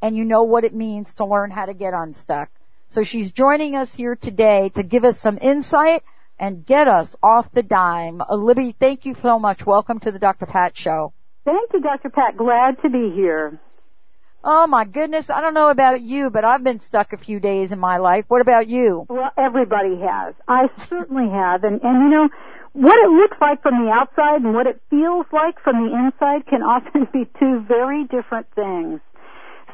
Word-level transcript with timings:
and 0.00 0.16
you 0.16 0.24
know 0.24 0.44
what 0.44 0.64
it 0.64 0.74
means 0.74 1.12
to 1.14 1.24
learn 1.24 1.50
how 1.50 1.66
to 1.66 1.74
get 1.74 1.92
unstuck. 1.92 2.48
So 2.88 3.02
she's 3.02 3.32
joining 3.32 3.74
us 3.74 3.92
here 3.92 4.16
today 4.16 4.70
to 4.70 4.82
give 4.82 5.04
us 5.04 5.20
some 5.20 5.38
insight 5.42 6.02
and 6.38 6.64
get 6.64 6.88
us 6.88 7.16
off 7.22 7.46
the 7.52 7.62
dime. 7.62 8.20
Uh, 8.20 8.34
Libby, 8.36 8.74
thank 8.78 9.04
you 9.04 9.16
so 9.22 9.38
much. 9.38 9.64
Welcome 9.66 10.00
to 10.00 10.12
the 10.12 10.18
Dr. 10.18 10.46
Pat 10.46 10.76
Show. 10.76 11.12
Thank 11.44 11.72
you, 11.72 11.80
Dr. 11.80 12.10
Pat. 12.10 12.36
Glad 12.36 12.80
to 12.82 12.90
be 12.90 13.12
here. 13.14 13.58
Oh 14.44 14.66
my 14.66 14.84
goodness, 14.84 15.30
I 15.30 15.40
don't 15.40 15.54
know 15.54 15.70
about 15.70 16.00
you, 16.00 16.30
but 16.30 16.44
I've 16.44 16.62
been 16.62 16.78
stuck 16.78 17.12
a 17.12 17.18
few 17.18 17.40
days 17.40 17.72
in 17.72 17.78
my 17.78 17.96
life. 17.96 18.24
What 18.28 18.40
about 18.40 18.68
you? 18.68 19.04
Well, 19.08 19.30
everybody 19.36 19.96
has. 20.00 20.34
I 20.46 20.68
certainly 20.88 21.28
have. 21.28 21.64
And, 21.64 21.80
and 21.82 22.02
you 22.04 22.10
know, 22.10 22.28
what 22.72 22.96
it 22.98 23.10
looks 23.10 23.36
like 23.40 23.62
from 23.62 23.84
the 23.84 23.90
outside 23.90 24.42
and 24.42 24.54
what 24.54 24.66
it 24.68 24.80
feels 24.90 25.26
like 25.32 25.60
from 25.62 25.84
the 25.84 25.92
inside 25.92 26.46
can 26.46 26.62
often 26.62 27.08
be 27.12 27.26
two 27.38 27.64
very 27.66 28.04
different 28.04 28.46
things. 28.54 29.00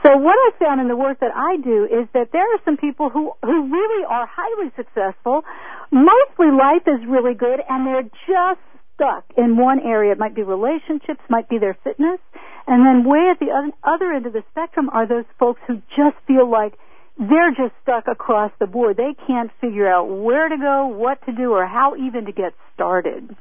So 0.04 0.16
what 0.18 0.36
I 0.36 0.50
found 0.58 0.82
in 0.82 0.88
the 0.88 0.96
work 0.96 1.20
that 1.20 1.32
I 1.34 1.56
do 1.56 1.84
is 1.84 2.06
that 2.12 2.28
there 2.30 2.44
are 2.44 2.60
some 2.66 2.76
people 2.76 3.08
who, 3.08 3.32
who 3.42 3.72
really 3.72 4.04
are 4.04 4.28
highly 4.30 4.70
successful. 4.76 5.42
Mostly 5.90 6.52
life 6.52 6.84
is 6.86 7.00
really 7.08 7.32
good 7.32 7.60
and 7.66 7.86
they're 7.86 8.10
just 8.28 8.60
stuck 8.94 9.24
in 9.38 9.56
one 9.56 9.80
area. 9.80 10.12
It 10.12 10.18
might 10.18 10.34
be 10.34 10.42
relationships, 10.42 11.20
might 11.30 11.48
be 11.48 11.56
their 11.56 11.76
fitness. 11.82 12.20
And 12.66 12.84
then 12.84 13.08
way 13.08 13.32
at 13.32 13.40
the 13.40 13.48
other 13.82 14.12
end 14.12 14.26
of 14.26 14.34
the 14.34 14.44
spectrum 14.50 14.90
are 14.92 15.08
those 15.08 15.24
folks 15.38 15.60
who 15.66 15.80
just 15.96 16.16
feel 16.26 16.50
like 16.50 16.74
they're 17.16 17.56
just 17.56 17.72
stuck 17.82 18.04
across 18.06 18.52
the 18.60 18.66
board. 18.66 18.98
They 18.98 19.14
can't 19.26 19.50
figure 19.60 19.88
out 19.88 20.04
where 20.04 20.50
to 20.50 20.56
go, 20.58 20.86
what 20.86 21.24
to 21.26 21.32
do, 21.32 21.52
or 21.52 21.66
how 21.66 21.96
even 21.96 22.26
to 22.26 22.32
get 22.32 22.52
started. 22.74 23.34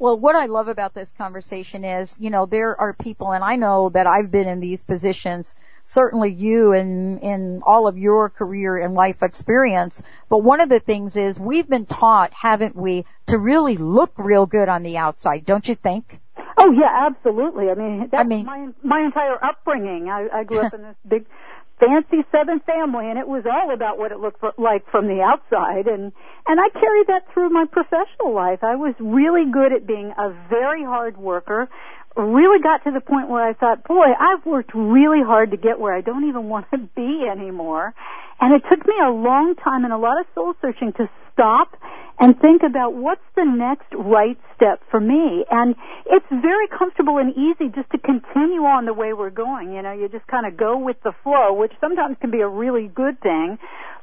Well, 0.00 0.18
what 0.18 0.36
I 0.36 0.46
love 0.46 0.68
about 0.68 0.94
this 0.94 1.10
conversation 1.18 1.84
is, 1.84 2.14
you 2.18 2.30
know, 2.30 2.46
there 2.46 2.80
are 2.80 2.92
people, 2.92 3.32
and 3.32 3.42
I 3.42 3.56
know 3.56 3.88
that 3.90 4.06
I've 4.06 4.30
been 4.30 4.46
in 4.46 4.60
these 4.60 4.80
positions, 4.80 5.52
certainly 5.86 6.30
you 6.30 6.72
and 6.72 7.20
in 7.20 7.62
all 7.66 7.88
of 7.88 7.98
your 7.98 8.28
career 8.28 8.78
and 8.78 8.94
life 8.94 9.22
experience, 9.22 10.00
but 10.28 10.38
one 10.38 10.60
of 10.60 10.68
the 10.68 10.78
things 10.78 11.16
is 11.16 11.40
we've 11.40 11.68
been 11.68 11.86
taught, 11.86 12.32
haven't 12.32 12.76
we, 12.76 13.06
to 13.26 13.38
really 13.38 13.76
look 13.76 14.12
real 14.16 14.46
good 14.46 14.68
on 14.68 14.84
the 14.84 14.98
outside, 14.98 15.44
don't 15.44 15.66
you 15.66 15.74
think? 15.74 16.20
Oh 16.56 16.72
yeah, 16.72 17.06
absolutely. 17.06 17.70
I 17.70 17.74
mean, 17.74 18.08
that's 18.10 18.20
I 18.20 18.24
mean, 18.24 18.44
my 18.44 18.68
my 18.82 19.00
entire 19.04 19.42
upbringing. 19.44 20.08
I, 20.10 20.26
I 20.40 20.44
grew 20.44 20.60
up 20.60 20.74
in 20.74 20.82
this 20.82 20.96
big 21.06 21.26
fancy 21.78 22.26
Southern 22.30 22.60
family, 22.60 23.08
and 23.08 23.18
it 23.18 23.26
was 23.26 23.44
all 23.46 23.72
about 23.72 23.98
what 23.98 24.12
it 24.12 24.18
looked 24.18 24.42
like 24.58 24.88
from 24.90 25.06
the 25.06 25.22
outside. 25.22 25.86
And 25.86 26.12
and 26.46 26.60
I 26.60 26.68
carried 26.70 27.06
that 27.08 27.26
through 27.32 27.50
my 27.50 27.64
professional 27.70 28.34
life. 28.34 28.62
I 28.62 28.76
was 28.76 28.94
really 28.98 29.50
good 29.50 29.72
at 29.72 29.86
being 29.86 30.12
a 30.16 30.30
very 30.48 30.84
hard 30.84 31.16
worker. 31.16 31.68
Really 32.16 32.60
got 32.60 32.82
to 32.84 32.90
the 32.90 33.00
point 33.00 33.28
where 33.28 33.46
I 33.46 33.52
thought, 33.52 33.84
boy, 33.84 34.06
I've 34.18 34.44
worked 34.44 34.72
really 34.74 35.22
hard 35.22 35.52
to 35.52 35.56
get 35.56 35.78
where 35.78 35.94
I 35.94 36.00
don't 36.00 36.28
even 36.28 36.48
want 36.52 36.66
to 36.72 36.78
be 36.78 37.26
anymore. 37.30 37.94
And 38.40 38.54
it 38.54 38.62
took 38.70 38.86
me 38.86 38.94
a 39.04 39.10
long 39.10 39.54
time 39.56 39.84
and 39.84 39.92
a 39.92 39.98
lot 39.98 40.20
of 40.20 40.26
soul 40.34 40.54
searching 40.60 40.92
to 40.94 41.08
stop 41.32 41.76
and 42.20 42.38
think 42.40 42.62
about 42.62 42.94
what's 42.94 43.22
the 43.36 43.44
next 43.44 43.86
right 43.94 44.38
step 44.56 44.82
for 44.90 45.00
me. 45.00 45.44
And 45.50 45.76
it's 46.06 46.26
very 46.30 46.66
comfortable 46.66 47.18
and 47.18 47.30
easy 47.36 47.70
just 47.74 47.90
to 47.90 47.98
continue 47.98 48.62
on 48.66 48.86
the 48.86 48.92
way 48.92 49.12
we're 49.12 49.30
going. 49.30 49.72
You 49.72 49.82
know, 49.82 49.92
you 49.92 50.08
just 50.08 50.26
kind 50.26 50.46
of 50.46 50.56
go 50.56 50.78
with 50.78 50.96
the 51.04 51.12
flow, 51.22 51.52
which 51.52 51.72
sometimes 51.80 52.16
can 52.20 52.30
be 52.30 52.40
a 52.40 52.48
really 52.48 52.88
good 52.88 53.20
thing. 53.20 53.58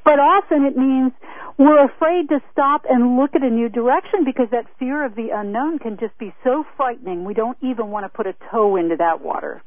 But 0.06 0.20
often 0.20 0.64
it 0.64 0.78
means 0.78 1.12
we're 1.58 1.84
afraid 1.84 2.30
to 2.30 2.40
stop 2.52 2.86
and 2.88 3.18
look 3.18 3.32
at 3.36 3.44
a 3.44 3.50
new 3.50 3.70
direction 3.70 4.24
because 4.24 4.48
that 4.52 4.66
fear 4.78 5.04
of 5.04 5.16
the 5.16 5.30
unknown 5.34 5.80
can 5.80 5.98
just 5.98 6.18
be 6.18 6.34
so 6.44 6.64
frightening 6.78 7.26
we 7.26 7.34
don't 7.34 7.58
even 7.62 7.90
want 7.90 8.06
to 8.06 8.10
put 8.10 8.28
a 8.28 8.36
toe 8.52 8.76
into 8.76 8.96
that 8.98 9.22
water. 9.22 9.62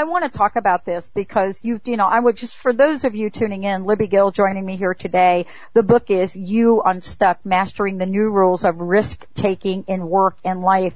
I 0.00 0.04
want 0.04 0.24
to 0.24 0.30
talk 0.30 0.56
about 0.56 0.86
this 0.86 1.10
because 1.14 1.60
you, 1.62 1.78
you 1.84 1.98
know, 1.98 2.06
I 2.06 2.18
would 2.18 2.34
just, 2.34 2.56
for 2.56 2.72
those 2.72 3.04
of 3.04 3.14
you 3.14 3.28
tuning 3.28 3.64
in, 3.64 3.84
Libby 3.84 4.06
Gill 4.06 4.30
joining 4.30 4.64
me 4.64 4.78
here 4.78 4.94
today, 4.94 5.44
the 5.74 5.82
book 5.82 6.10
is 6.10 6.34
You 6.34 6.80
Unstuck, 6.80 7.44
Mastering 7.44 7.98
the 7.98 8.06
New 8.06 8.30
Rules 8.30 8.64
of 8.64 8.80
Risk 8.80 9.26
Taking 9.34 9.84
in 9.88 10.08
Work 10.08 10.38
and 10.42 10.62
Life. 10.62 10.94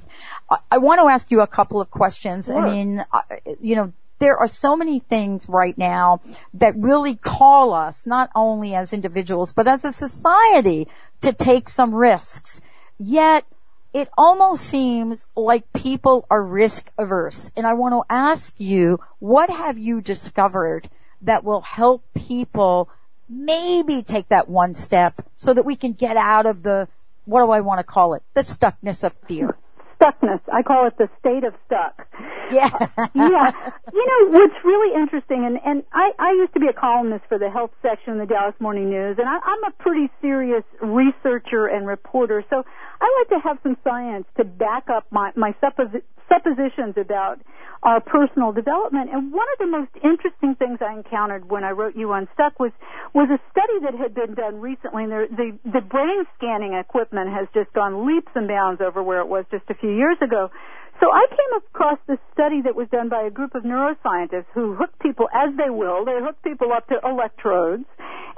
I 0.71 0.79
want 0.79 1.01
to 1.01 1.07
ask 1.07 1.29
you 1.29 1.41
a 1.41 1.45
couple 1.45 1.79
of 1.79 1.91
questions. 1.91 2.47
Sure. 2.47 2.57
I 2.57 2.71
mean, 2.71 3.05
you 3.61 3.75
know, 3.75 3.93
there 4.17 4.39
are 4.39 4.47
so 4.47 4.75
many 4.75 5.01
things 5.01 5.47
right 5.47 5.77
now 5.77 6.21
that 6.55 6.75
really 6.75 7.15
call 7.15 7.73
us, 7.73 8.01
not 8.07 8.31
only 8.33 8.73
as 8.73 8.91
individuals, 8.91 9.53
but 9.53 9.67
as 9.67 9.85
a 9.85 9.93
society 9.93 10.87
to 11.21 11.31
take 11.31 11.69
some 11.69 11.93
risks. 11.93 12.59
Yet, 12.97 13.45
it 13.95 14.09
almost 14.17 14.65
seems 14.65 15.25
like 15.37 15.71
people 15.71 16.27
are 16.29 16.43
risk 16.43 16.91
averse. 16.97 17.49
And 17.55 17.65
I 17.65 17.75
want 17.75 17.93
to 17.93 18.13
ask 18.13 18.53
you, 18.57 18.99
what 19.19 19.49
have 19.49 19.77
you 19.77 20.01
discovered 20.01 20.89
that 21.21 21.45
will 21.45 21.61
help 21.61 22.03
people 22.13 22.89
maybe 23.29 24.03
take 24.03 24.27
that 24.27 24.49
one 24.49 24.75
step 24.75 25.25
so 25.37 25.53
that 25.53 25.63
we 25.63 25.77
can 25.77 25.93
get 25.93 26.17
out 26.17 26.45
of 26.45 26.61
the, 26.61 26.89
what 27.23 27.45
do 27.45 27.51
I 27.51 27.61
want 27.61 27.79
to 27.79 27.85
call 27.85 28.15
it? 28.15 28.23
The 28.33 28.41
stuckness 28.41 29.05
of 29.05 29.13
fear 29.29 29.55
stuckness. 29.99 30.39
I 30.51 30.63
call 30.63 30.87
it 30.87 30.97
the 30.97 31.09
state 31.19 31.43
of 31.43 31.53
stuck. 31.65 32.07
Yeah. 32.51 32.69
Uh, 32.73 33.07
yeah. 33.15 33.51
You 33.93 34.05
know, 34.05 34.39
what's 34.39 34.63
really 34.63 34.95
interesting, 34.95 35.45
and, 35.45 35.59
and 35.65 35.83
I, 35.93 36.11
I 36.19 36.31
used 36.33 36.53
to 36.53 36.59
be 36.59 36.67
a 36.67 36.73
columnist 36.73 37.25
for 37.27 37.39
the 37.39 37.49
health 37.49 37.71
section 37.81 38.13
of 38.13 38.27
the 38.27 38.33
Dallas 38.33 38.55
Morning 38.59 38.89
News, 38.89 39.17
and 39.17 39.27
I, 39.27 39.37
I'm 39.43 39.63
a 39.63 39.71
pretty 39.79 40.09
serious 40.21 40.63
researcher 40.81 41.67
and 41.67 41.87
reporter, 41.87 42.43
so 42.49 42.63
I 43.01 43.07
like 43.19 43.41
to 43.41 43.47
have 43.47 43.57
some 43.63 43.77
science 43.83 44.25
to 44.37 44.43
back 44.43 44.89
up 44.89 45.05
my, 45.11 45.31
my 45.35 45.53
suppositions 45.61 46.95
about 46.97 47.39
our 47.83 48.01
personal 48.01 48.51
development. 48.51 49.11
And 49.13 49.31
one 49.31 49.45
of 49.53 49.59
the 49.59 49.67
most 49.67 49.91
interesting 50.03 50.55
things 50.55 50.79
I 50.81 50.93
encountered 50.93 51.49
when 51.49 51.63
I 51.63 51.69
wrote 51.71 51.95
You 51.95 52.11
Unstuck 52.13 52.59
was 52.59 52.71
was 53.13 53.29
a 53.29 53.39
study 53.51 53.79
that 53.83 53.93
had 53.93 54.15
been 54.15 54.33
done 54.33 54.59
recently. 54.59 55.03
And 55.03 55.11
the, 55.11 55.27
the 55.29 55.71
the 55.71 55.81
brain 55.81 56.25
scanning 56.37 56.73
equipment 56.73 57.29
has 57.29 57.47
just 57.53 57.71
gone 57.73 58.07
leaps 58.07 58.31
and 58.33 58.47
bounds 58.47 58.81
over 58.81 59.03
where 59.03 59.19
it 59.19 59.27
was 59.27 59.45
just 59.51 59.65
a 59.69 59.75
few 59.75 59.84
years 59.93 60.17
ago. 60.21 60.49
So 60.99 61.11
I 61.11 61.27
came 61.27 61.59
across 61.59 61.99
this 62.07 62.19
study 62.31 62.61
that 62.63 62.75
was 62.75 62.87
done 62.87 63.09
by 63.09 63.23
a 63.23 63.29
group 63.29 63.53
of 63.53 63.63
neuroscientists 63.63 64.47
who 64.53 64.75
hooked 64.75 64.97
people 64.99 65.27
as 65.33 65.51
they 65.57 65.69
will. 65.69 66.05
They 66.05 66.15
hooked 66.23 66.43
people 66.43 66.71
up 66.71 66.87
to 66.87 66.95
electrodes 67.03 67.83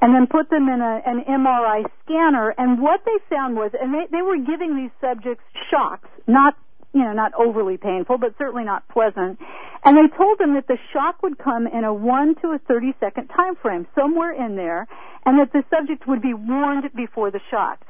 and 0.02 0.14
then 0.14 0.26
put 0.26 0.50
them 0.50 0.68
in 0.68 0.82
a, 0.82 1.02
an 1.06 1.22
MRI 1.30 1.86
scanner. 2.04 2.56
And 2.58 2.82
what 2.82 3.02
they 3.06 3.18
found 3.30 3.56
was, 3.56 3.72
and 3.80 3.94
they, 3.94 4.10
they 4.12 4.24
were 4.24 4.38
giving 4.38 4.76
these 4.76 4.94
subjects 5.02 5.44
shocks, 5.70 6.10
not 6.26 6.56
you 6.94 7.04
know, 7.04 7.14
not 7.14 7.32
overly 7.38 7.78
painful, 7.78 8.18
but 8.18 8.34
certainly 8.38 8.64
not 8.64 8.88
pleasant. 8.90 9.38
And 9.86 9.98
they 9.98 10.18
told 10.18 10.40
them 10.40 10.56
that 10.56 10.68
the 10.68 10.78
shock 10.94 11.22
would 11.22 11.38
come 11.38 11.68
in 11.68 11.84
a 11.84 11.94
1 11.94 12.36
to 12.42 12.48
a 12.50 12.60
30 12.68 12.94
second 13.00 13.28
time 13.28 13.56
frame, 13.62 13.86
somewhere 13.94 14.34
in 14.34 14.56
there, 14.56 14.88
and 15.26 15.38
that 15.40 15.54
the 15.54 15.64
subject 15.70 16.08
would 16.08 16.22
be 16.22 16.34
warned 16.34 16.90
before 16.96 17.30
the 17.30 17.42
shock. 17.52 17.86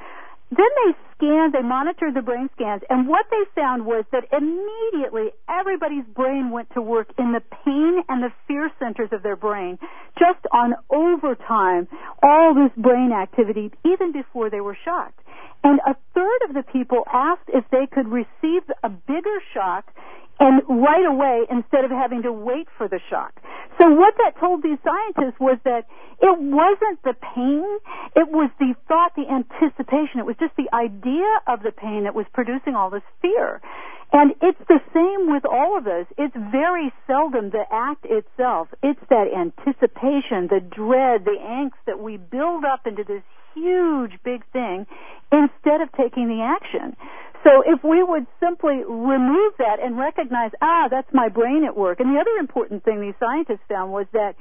Then 0.50 0.66
they 0.84 0.92
scanned, 1.14 1.52
they 1.52 1.62
monitored 1.62 2.14
the 2.14 2.22
brain 2.22 2.48
scans, 2.54 2.82
and 2.88 3.06
what 3.06 3.26
they 3.30 3.44
found 3.54 3.84
was 3.84 4.04
that 4.12 4.24
immediately 4.32 5.30
everybody's 5.48 6.06
brain 6.14 6.50
went 6.50 6.70
to 6.74 6.80
work 6.80 7.08
in 7.18 7.32
the 7.32 7.42
pain 7.64 8.02
and 8.08 8.22
the 8.22 8.32
fear 8.46 8.70
centers 8.78 9.10
of 9.12 9.22
their 9.22 9.36
brain, 9.36 9.78
just 10.18 10.40
on 10.52 10.74
overtime, 10.90 11.86
all 12.22 12.54
this 12.54 12.72
brain 12.82 13.12
activity, 13.12 13.70
even 13.84 14.12
before 14.12 14.48
they 14.48 14.60
were 14.60 14.76
shocked. 14.84 15.20
And 15.64 15.80
a 15.86 15.96
third 16.14 16.40
of 16.48 16.54
the 16.54 16.62
people 16.72 17.04
asked 17.12 17.48
if 17.48 17.64
they 17.70 17.86
could 17.90 18.08
receive 18.08 18.62
a 18.82 18.88
bigger 18.88 19.42
shock 19.52 19.92
and 20.40 20.62
right 20.68 21.04
away 21.04 21.44
instead 21.50 21.84
of 21.84 21.90
having 21.90 22.22
to 22.22 22.32
wait 22.32 22.68
for 22.76 22.88
the 22.88 23.00
shock. 23.10 23.32
So 23.80 23.88
what 23.90 24.14
that 24.18 24.38
told 24.38 24.62
these 24.62 24.78
scientists 24.84 25.38
was 25.40 25.58
that 25.64 25.86
it 26.20 26.38
wasn't 26.38 27.02
the 27.02 27.14
pain, 27.14 27.66
it 28.16 28.28
was 28.30 28.50
the 28.58 28.74
thought, 28.86 29.14
the 29.14 29.26
anticipation, 29.26 30.18
it 30.18 30.26
was 30.26 30.36
just 30.38 30.54
the 30.56 30.68
idea 30.74 31.28
of 31.46 31.62
the 31.62 31.72
pain 31.72 32.04
that 32.04 32.14
was 32.14 32.26
producing 32.32 32.74
all 32.74 32.90
this 32.90 33.06
fear. 33.22 33.60
And 34.12 34.32
it's 34.40 34.58
the 34.68 34.80
same 34.94 35.30
with 35.30 35.44
all 35.44 35.76
of 35.76 35.86
us. 35.86 36.06
It's 36.16 36.34
very 36.34 36.92
seldom 37.06 37.50
the 37.50 37.64
act 37.70 38.06
itself. 38.08 38.68
It's 38.82 39.00
that 39.10 39.28
anticipation, 39.28 40.48
the 40.48 40.64
dread, 40.64 41.24
the 41.26 41.36
angst 41.38 41.78
that 41.86 42.00
we 42.00 42.16
build 42.16 42.64
up 42.64 42.86
into 42.86 43.04
this 43.04 43.22
huge 43.54 44.12
big 44.24 44.44
thing 44.52 44.86
instead 45.30 45.82
of 45.82 45.92
taking 45.92 46.28
the 46.28 46.40
action. 46.42 46.96
So 47.48 47.62
if 47.64 47.82
we 47.82 48.02
would 48.02 48.26
simply 48.40 48.84
remove 48.84 49.54
that 49.56 49.80
and 49.82 49.96
recognize, 49.96 50.50
ah, 50.60 50.88
that's 50.90 51.08
my 51.14 51.30
brain 51.30 51.64
at 51.64 51.74
work. 51.74 51.98
And 51.98 52.14
the 52.14 52.20
other 52.20 52.36
important 52.38 52.84
thing 52.84 53.00
these 53.00 53.14
scientists 53.18 53.64
found 53.70 53.90
was 53.90 54.04
that 54.12 54.34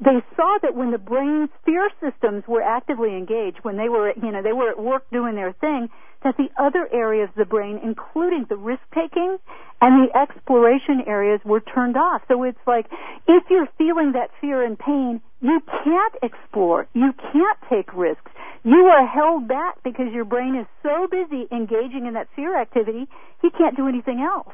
they 0.00 0.24
saw 0.34 0.56
that 0.62 0.74
when 0.74 0.90
the 0.90 0.98
brain's 0.98 1.50
fear 1.66 1.90
systems 2.00 2.44
were 2.48 2.62
actively 2.62 3.10
engaged, 3.10 3.58
when 3.62 3.76
they 3.76 3.90
were, 3.90 4.14
you 4.16 4.32
know, 4.32 4.42
they 4.42 4.54
were 4.54 4.70
at 4.70 4.78
work 4.78 5.04
doing 5.12 5.34
their 5.34 5.52
thing, 5.60 5.90
that 6.24 6.38
the 6.38 6.48
other 6.58 6.88
areas 6.90 7.28
of 7.28 7.34
the 7.34 7.44
brain, 7.44 7.80
including 7.84 8.46
the 8.48 8.56
risk 8.56 8.82
taking 8.94 9.36
and 9.82 10.08
the 10.08 10.16
exploration 10.16 11.02
areas, 11.06 11.40
were 11.44 11.60
turned 11.60 11.98
off. 11.98 12.22
So 12.28 12.44
it's 12.44 12.58
like, 12.66 12.86
if 13.26 13.44
you're 13.50 13.68
feeling 13.76 14.12
that 14.12 14.30
fear 14.40 14.64
and 14.64 14.78
pain, 14.78 15.20
you 15.40 15.60
can't 15.84 16.14
explore. 16.22 16.86
You 16.94 17.12
can't 17.32 17.58
take 17.70 17.94
risks. 17.94 18.30
You 18.64 18.90
are 18.90 19.06
held 19.06 19.48
back 19.48 19.82
because 19.84 20.12
your 20.12 20.24
brain 20.24 20.56
is 20.56 20.66
so 20.82 21.06
busy 21.10 21.46
engaging 21.52 22.06
in 22.06 22.14
that 22.14 22.28
fear 22.34 22.60
activity, 22.60 23.06
you 23.42 23.50
can't 23.56 23.76
do 23.76 23.88
anything 23.88 24.20
else. 24.20 24.52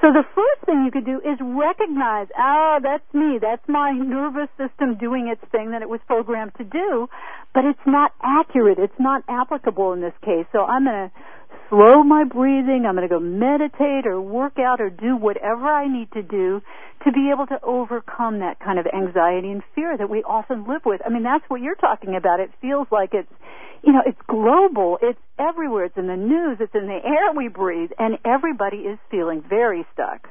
So 0.00 0.12
the 0.12 0.22
first 0.34 0.64
thing 0.64 0.84
you 0.84 0.92
could 0.92 1.06
do 1.06 1.18
is 1.18 1.38
recognize, 1.40 2.28
ah, 2.38 2.78
that's 2.80 3.02
me. 3.12 3.38
That's 3.40 3.66
my 3.66 3.90
nervous 3.90 4.48
system 4.56 4.96
doing 4.96 5.26
its 5.26 5.42
thing 5.50 5.72
that 5.72 5.82
it 5.82 5.88
was 5.88 5.98
programmed 6.06 6.52
to 6.58 6.64
do, 6.64 7.08
but 7.52 7.64
it's 7.64 7.82
not 7.84 8.12
accurate. 8.22 8.78
It's 8.78 9.00
not 9.00 9.24
applicable 9.28 9.92
in 9.92 10.00
this 10.00 10.14
case. 10.24 10.46
So 10.52 10.64
I'm 10.64 10.84
to 10.84 11.10
slow 11.68 12.02
my 12.02 12.24
breathing. 12.24 12.84
I'm 12.86 12.96
going 12.96 13.08
to 13.08 13.14
go 13.14 13.20
meditate 13.20 14.06
or 14.06 14.20
work 14.20 14.58
out 14.58 14.80
or 14.80 14.90
do 14.90 15.16
whatever 15.16 15.66
I 15.66 15.86
need 15.86 16.10
to 16.12 16.22
do 16.22 16.62
to 17.04 17.12
be 17.12 17.30
able 17.32 17.46
to 17.46 17.58
overcome 17.62 18.40
that 18.40 18.58
kind 18.60 18.78
of 18.78 18.86
anxiety 18.86 19.50
and 19.50 19.62
fear 19.74 19.96
that 19.96 20.10
we 20.10 20.22
often 20.24 20.66
live 20.66 20.82
with. 20.84 21.00
I 21.04 21.10
mean, 21.10 21.22
that's 21.22 21.44
what 21.48 21.60
you're 21.60 21.76
talking 21.76 22.16
about. 22.16 22.40
It 22.40 22.50
feels 22.60 22.88
like 22.90 23.10
it's 23.12 23.32
you 23.82 23.92
know, 23.92 24.02
it's 24.04 24.18
global. 24.26 24.98
It's 25.00 25.18
everywhere. 25.38 25.84
It's 25.84 25.96
in 25.96 26.08
the 26.08 26.16
news. 26.16 26.58
It's 26.60 26.74
in 26.74 26.86
the 26.86 26.98
air 27.04 27.32
we 27.36 27.48
breathe. 27.48 27.90
And 27.98 28.18
everybody 28.24 28.78
is 28.78 28.98
feeling 29.10 29.42
very 29.48 29.86
stuck. 29.92 30.28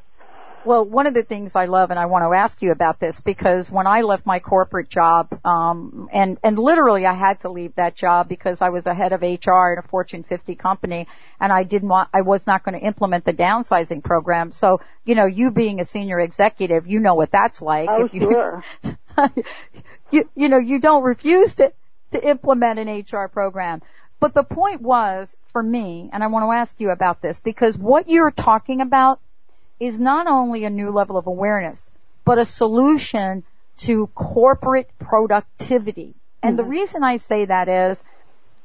Well, 0.66 0.84
one 0.84 1.08
of 1.08 1.14
the 1.14 1.24
things 1.24 1.56
I 1.56 1.66
love, 1.66 1.92
and 1.92 2.00
I 2.00 2.08
want 2.08 2.24
to 2.24 2.34
ask 2.38 2.62
you 2.62 2.72
about 2.72 3.00
this, 3.00 3.20
because 3.20 3.72
when 3.72 3.88
I 3.88 4.02
left 4.02 4.26
my 4.26 4.40
corporate 4.40 4.90
job, 4.90 5.40
um, 5.46 6.10
and 6.12 6.38
and 6.44 6.60
literally 6.60 7.06
I 7.06 7.14
had 7.14 7.42
to 7.42 7.50
leave 7.50 7.76
that 7.76 7.96
job 7.96 8.28
because 8.28 8.62
I 8.62 8.70
was 8.70 8.86
a 8.86 8.94
head 8.94 9.14
of 9.14 9.22
HR 9.22 9.72
in 9.72 9.80
a 9.80 9.88
Fortune 9.88 10.24
50 10.24 10.56
company, 10.56 11.08
and 11.40 11.52
I 11.52 11.64
didn't 11.64 11.90
want, 11.90 12.10
I 12.14 12.22
was 12.22 12.46
not 12.46 12.64
going 12.64 12.80
to 12.80 12.86
implement 12.86 13.24
the 13.24 13.34
downsizing 13.34 14.04
program. 14.04 14.52
So, 14.52 14.82
you 15.06 15.16
know, 15.16 15.26
you 15.26 15.52
being 15.52 15.80
a 15.80 15.86
senior 15.86 16.20
executive, 16.20 16.88
you 16.88 17.00
know 17.00 17.16
what 17.16 17.32
that's 17.32 17.62
like. 17.62 17.90
Oh, 17.90 18.06
if 18.06 18.14
you, 18.14 18.22
sure. 18.22 18.64
you, 20.12 20.30
you 20.36 20.50
know, 20.50 20.60
you 20.60 20.80
don't 20.80 21.04
refuse 21.04 21.56
to 21.56 21.72
to 22.12 22.28
implement 22.28 22.80
an 22.80 22.88
HR 22.88 23.28
program. 23.28 23.82
But 24.20 24.34
the 24.34 24.44
point 24.44 24.82
was, 24.82 25.36
for 25.52 25.62
me, 25.62 26.10
and 26.12 26.24
I 26.24 26.28
want 26.28 26.46
to 26.46 26.52
ask 26.52 26.74
you 26.80 26.90
about 26.90 27.22
this, 27.22 27.40
because 27.40 27.78
what 27.78 28.10
you're 28.10 28.32
talking 28.32 28.82
about 28.82 29.20
is 29.80 30.00
not 30.00 30.28
only 30.28 30.66
a 30.66 30.70
new 30.70 30.92
level 30.92 31.18
of 31.18 31.28
awareness, 31.28 31.90
but 32.26 32.38
a 32.38 32.46
solution 32.46 33.44
to 33.78 34.08
corporate 34.16 34.90
productivity. 35.00 36.16
And 36.42 36.58
mm-hmm. 36.58 36.58
the 36.58 36.70
reason 36.70 37.04
I 37.04 37.18
say 37.18 37.46
that 37.46 37.68
is, 37.68 38.04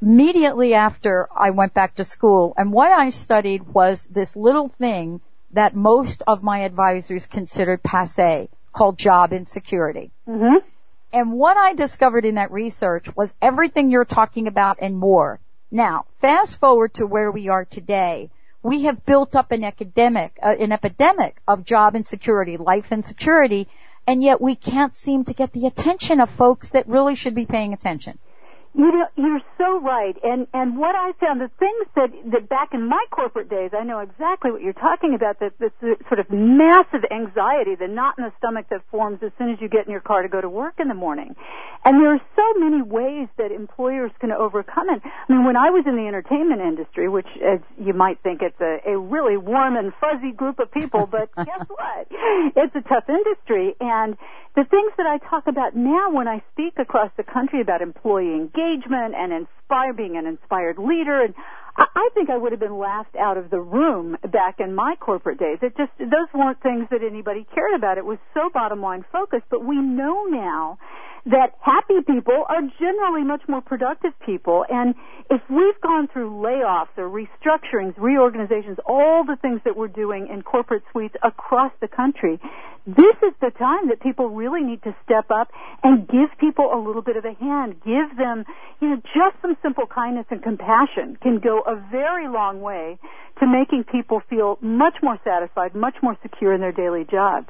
immediately 0.00 0.74
after 0.74 1.28
I 1.34 1.50
went 1.50 1.74
back 1.74 1.96
to 1.96 2.04
school, 2.04 2.54
and 2.56 2.72
what 2.72 2.90
I 2.90 3.10
studied 3.10 3.62
was 3.62 4.04
this 4.06 4.34
little 4.36 4.68
thing 4.68 5.20
that 5.52 5.76
most 5.76 6.22
of 6.26 6.42
my 6.42 6.60
advisors 6.60 7.26
considered 7.26 7.82
passe, 7.82 8.48
called 8.72 8.98
job 8.98 9.32
insecurity. 9.32 10.10
Mm-hmm. 10.26 10.66
And 11.12 11.32
what 11.32 11.58
I 11.58 11.74
discovered 11.74 12.24
in 12.24 12.36
that 12.36 12.50
research 12.50 13.06
was 13.14 13.32
everything 13.42 13.90
you're 13.90 14.06
talking 14.06 14.46
about 14.46 14.78
and 14.80 14.96
more. 14.96 15.40
Now, 15.70 16.06
fast 16.20 16.58
forward 16.58 16.94
to 16.94 17.06
where 17.06 17.30
we 17.30 17.48
are 17.48 17.66
today. 17.66 18.30
We 18.62 18.84
have 18.84 19.04
built 19.04 19.34
up 19.34 19.50
an 19.50 19.64
academic, 19.64 20.38
uh, 20.42 20.54
an 20.58 20.72
epidemic 20.72 21.40
of 21.48 21.64
job 21.64 21.96
insecurity, 21.96 22.56
life 22.56 22.92
insecurity, 22.92 23.68
and 24.06 24.22
yet 24.22 24.40
we 24.40 24.54
can't 24.54 24.96
seem 24.96 25.24
to 25.24 25.34
get 25.34 25.52
the 25.52 25.66
attention 25.66 26.20
of 26.20 26.30
folks 26.30 26.70
that 26.70 26.88
really 26.88 27.14
should 27.14 27.34
be 27.34 27.46
paying 27.46 27.72
attention. 27.72 28.18
You 28.74 28.90
know, 28.90 29.06
you're 29.16 29.42
so 29.58 29.80
right. 29.80 30.16
And 30.22 30.46
and 30.54 30.78
what 30.78 30.94
I 30.96 31.12
found, 31.20 31.42
the 31.42 31.50
things 31.58 31.86
that 31.94 32.08
that 32.32 32.48
back 32.48 32.70
in 32.72 32.88
my 32.88 33.04
corporate 33.10 33.50
days, 33.50 33.70
I 33.78 33.84
know 33.84 33.98
exactly 33.98 34.50
what 34.50 34.62
you're 34.62 34.72
talking 34.72 35.14
about. 35.14 35.40
That 35.40 35.52
this 35.58 35.72
sort 36.08 36.20
of 36.20 36.30
massive 36.30 37.04
anxiety, 37.10 37.74
the 37.74 37.88
knot 37.88 38.14
in 38.16 38.24
the 38.24 38.32
stomach 38.38 38.66
that 38.70 38.80
forms 38.90 39.18
as 39.22 39.30
soon 39.36 39.50
as 39.50 39.60
you 39.60 39.68
get 39.68 39.84
in 39.84 39.92
your 39.92 40.00
car 40.00 40.22
to 40.22 40.28
go 40.28 40.40
to 40.40 40.48
work 40.48 40.80
in 40.80 40.88
the 40.88 40.94
morning. 40.94 41.36
And 41.84 42.00
there 42.00 42.14
are 42.14 42.20
so 42.36 42.60
many 42.60 42.80
ways 42.80 43.28
that 43.38 43.50
employers 43.50 44.12
can 44.20 44.30
overcome 44.30 44.88
it. 44.90 45.02
I 45.04 45.32
mean, 45.32 45.44
when 45.44 45.56
I 45.56 45.70
was 45.70 45.84
in 45.86 45.96
the 45.96 46.06
entertainment 46.06 46.60
industry, 46.60 47.08
which 47.08 47.26
as 47.42 47.58
you 47.76 47.92
might 47.92 48.22
think 48.22 48.40
it's 48.40 48.60
a, 48.60 48.78
a 48.86 48.96
really 48.96 49.36
warm 49.36 49.76
and 49.76 49.92
fuzzy 50.00 50.30
group 50.30 50.60
of 50.60 50.70
people, 50.70 51.06
but 51.10 51.34
guess 51.36 51.66
what? 51.66 52.06
It's 52.54 52.74
a 52.76 52.82
tough 52.82 53.08
industry. 53.08 53.74
And 53.80 54.16
the 54.54 54.64
things 54.64 54.92
that 54.96 55.06
I 55.06 55.18
talk 55.28 55.48
about 55.48 55.74
now 55.74 56.12
when 56.12 56.28
I 56.28 56.42
speak 56.52 56.74
across 56.78 57.10
the 57.16 57.24
country 57.24 57.60
about 57.60 57.82
employee 57.82 58.34
engagement 58.34 59.14
and 59.16 59.32
inspire 59.32 59.92
being 59.92 60.16
an 60.16 60.26
inspired 60.26 60.78
leader 60.78 61.22
and 61.22 61.34
I 61.74 62.10
think 62.12 62.28
I 62.28 62.36
would 62.36 62.52
have 62.52 62.60
been 62.60 62.76
laughed 62.76 63.16
out 63.16 63.38
of 63.38 63.48
the 63.48 63.58
room 63.58 64.18
back 64.30 64.60
in 64.60 64.74
my 64.74 64.94
corporate 65.00 65.38
days. 65.38 65.56
It 65.62 65.74
just 65.76 65.90
those 65.98 66.28
weren't 66.34 66.60
things 66.62 66.86
that 66.90 67.02
anybody 67.02 67.46
cared 67.54 67.74
about. 67.74 67.96
It 67.96 68.04
was 68.04 68.18
so 68.34 68.50
bottom 68.52 68.82
line 68.82 69.06
focused, 69.10 69.46
but 69.48 69.64
we 69.64 69.76
know 69.76 70.26
now 70.26 70.78
that 71.26 71.54
happy 71.60 72.02
people 72.06 72.44
are 72.48 72.62
generally 72.78 73.22
much 73.22 73.42
more 73.48 73.60
productive 73.60 74.12
people. 74.26 74.64
And 74.68 74.94
if 75.30 75.40
we've 75.48 75.80
gone 75.80 76.08
through 76.12 76.30
layoffs 76.30 76.96
or 76.96 77.08
restructurings, 77.08 77.94
reorganizations, 77.96 78.78
all 78.86 79.24
the 79.24 79.36
things 79.40 79.60
that 79.64 79.76
we're 79.76 79.88
doing 79.88 80.28
in 80.32 80.42
corporate 80.42 80.82
suites 80.90 81.14
across 81.22 81.72
the 81.80 81.88
country, 81.88 82.40
this 82.86 83.14
is 83.22 83.32
the 83.40 83.50
time 83.56 83.88
that 83.88 84.00
people 84.02 84.30
really 84.30 84.62
need 84.62 84.82
to 84.82 84.96
step 85.04 85.30
up 85.30 85.48
and 85.84 86.08
give 86.08 86.30
people 86.40 86.70
a 86.74 86.78
little 86.84 87.02
bit 87.02 87.16
of 87.16 87.24
a 87.24 87.34
hand. 87.34 87.76
Give 87.84 88.16
them, 88.18 88.44
you 88.80 88.88
know, 88.88 88.96
just 88.96 89.40
some 89.40 89.56
simple 89.62 89.86
kindness 89.86 90.26
and 90.30 90.42
compassion 90.42 91.16
can 91.22 91.38
go 91.38 91.60
a 91.60 91.76
very 91.92 92.26
long 92.26 92.60
way 92.60 92.98
to 93.38 93.46
making 93.46 93.84
people 93.84 94.20
feel 94.28 94.58
much 94.60 94.94
more 95.02 95.18
satisfied, 95.22 95.76
much 95.76 95.94
more 96.02 96.16
secure 96.22 96.52
in 96.52 96.60
their 96.60 96.72
daily 96.72 97.06
jobs. 97.08 97.46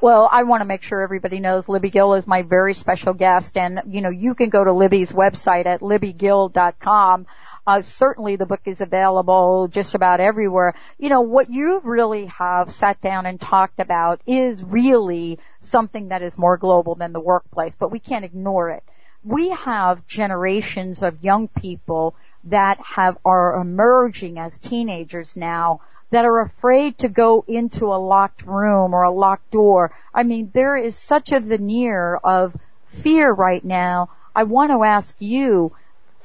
Well, 0.00 0.28
I 0.30 0.42
want 0.42 0.60
to 0.60 0.64
make 0.64 0.82
sure 0.82 1.00
everybody 1.00 1.40
knows 1.40 1.68
Libby 1.68 1.90
Gill 1.90 2.14
is 2.14 2.26
my 2.26 2.42
very 2.42 2.74
special 2.74 3.14
guest 3.14 3.56
and, 3.56 3.80
you 3.88 4.00
know, 4.00 4.10
you 4.10 4.34
can 4.34 4.50
go 4.50 4.62
to 4.62 4.72
Libby's 4.72 5.12
website 5.12 5.66
at 5.66 5.80
libbygill.com. 5.80 7.26
Uh, 7.66 7.80
certainly 7.80 8.36
the 8.36 8.44
book 8.44 8.60
is 8.66 8.82
available 8.82 9.68
just 9.68 9.94
about 9.94 10.20
everywhere. 10.20 10.74
You 10.98 11.08
know, 11.08 11.22
what 11.22 11.50
you 11.50 11.80
really 11.82 12.26
have 12.26 12.70
sat 12.70 13.00
down 13.00 13.24
and 13.24 13.40
talked 13.40 13.80
about 13.80 14.20
is 14.26 14.62
really 14.62 15.38
something 15.60 16.08
that 16.08 16.20
is 16.20 16.36
more 16.36 16.58
global 16.58 16.94
than 16.94 17.12
the 17.12 17.20
workplace, 17.20 17.74
but 17.78 17.90
we 17.90 17.98
can't 17.98 18.24
ignore 18.24 18.70
it. 18.70 18.82
We 19.22 19.48
have 19.50 20.06
generations 20.06 21.02
of 21.02 21.24
young 21.24 21.48
people 21.48 22.14
that 22.44 22.78
have, 22.80 23.16
are 23.24 23.58
emerging 23.58 24.38
as 24.38 24.58
teenagers 24.58 25.34
now 25.34 25.80
that 26.14 26.24
are 26.24 26.42
afraid 26.42 26.96
to 26.96 27.08
go 27.08 27.44
into 27.48 27.86
a 27.86 27.98
locked 27.98 28.42
room 28.46 28.94
or 28.94 29.02
a 29.02 29.10
locked 29.10 29.50
door. 29.50 29.90
I 30.14 30.22
mean, 30.22 30.52
there 30.54 30.76
is 30.76 30.96
such 30.96 31.32
a 31.32 31.40
veneer 31.40 32.20
of 32.22 32.56
fear 32.86 33.32
right 33.32 33.64
now. 33.64 34.10
I 34.32 34.44
want 34.44 34.70
to 34.70 34.84
ask 34.84 35.16
you, 35.18 35.72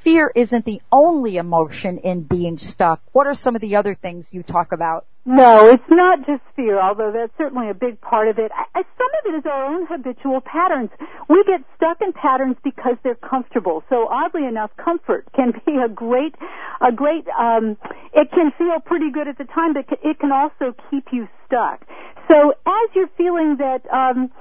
fear 0.02 0.32
isn't 0.36 0.66
the 0.66 0.82
only 0.92 1.38
emotion 1.38 2.00
in 2.00 2.24
being 2.24 2.58
stuck. 2.58 3.02
What 3.12 3.28
are 3.28 3.34
some 3.34 3.56
of 3.56 3.62
the 3.62 3.76
other 3.76 3.96
things 3.96 4.30
you 4.32 4.44
talk 4.44 4.72
about? 4.72 5.06
No, 5.26 5.70
it's 5.70 5.84
not 5.90 6.26
just 6.26 6.42
fear, 6.56 6.82
although 6.82 7.12
that's 7.12 7.32
certainly 7.38 7.70
a 7.70 7.74
big 7.74 8.02
part 8.02 8.30
of 8.30 8.40
it. 8.40 8.52
I, 8.52 8.66
some 8.74 9.12
of 9.20 9.34
it 9.34 9.38
is 9.38 9.46
our 9.46 9.66
own 9.66 9.86
habitual 9.86 10.42
patterns. 10.42 10.90
We 11.28 11.44
get 11.46 11.62
stuck 11.76 12.02
in 12.02 12.14
patterns 12.14 12.56
because 12.64 12.96
they're 13.04 13.16
comfortable. 13.16 13.84
So 13.90 14.08
oddly 14.08 14.46
enough, 14.46 14.72
comfort 14.84 15.28
can 15.36 15.52
be 15.66 15.76
a 15.78 15.90
great, 15.90 16.34
a 16.82 16.92
great, 16.92 17.28
um, 17.38 17.78
it 18.14 18.32
can 18.32 18.52
feel 18.58 18.80
pretty 18.84 19.12
good 19.12 19.28
at 19.28 19.38
the 19.38 19.46
time, 19.46 19.74
but 19.74 19.86
it 20.04 20.20
can 20.20 20.32
also 20.32 20.76
keep 20.90 21.06
you 21.12 21.28
stuck. 21.46 21.86
So 22.32 22.54
as 22.66 22.90
you're 22.96 23.12
feeling 23.18 23.58
that, 23.60 23.82
um, 23.94 24.32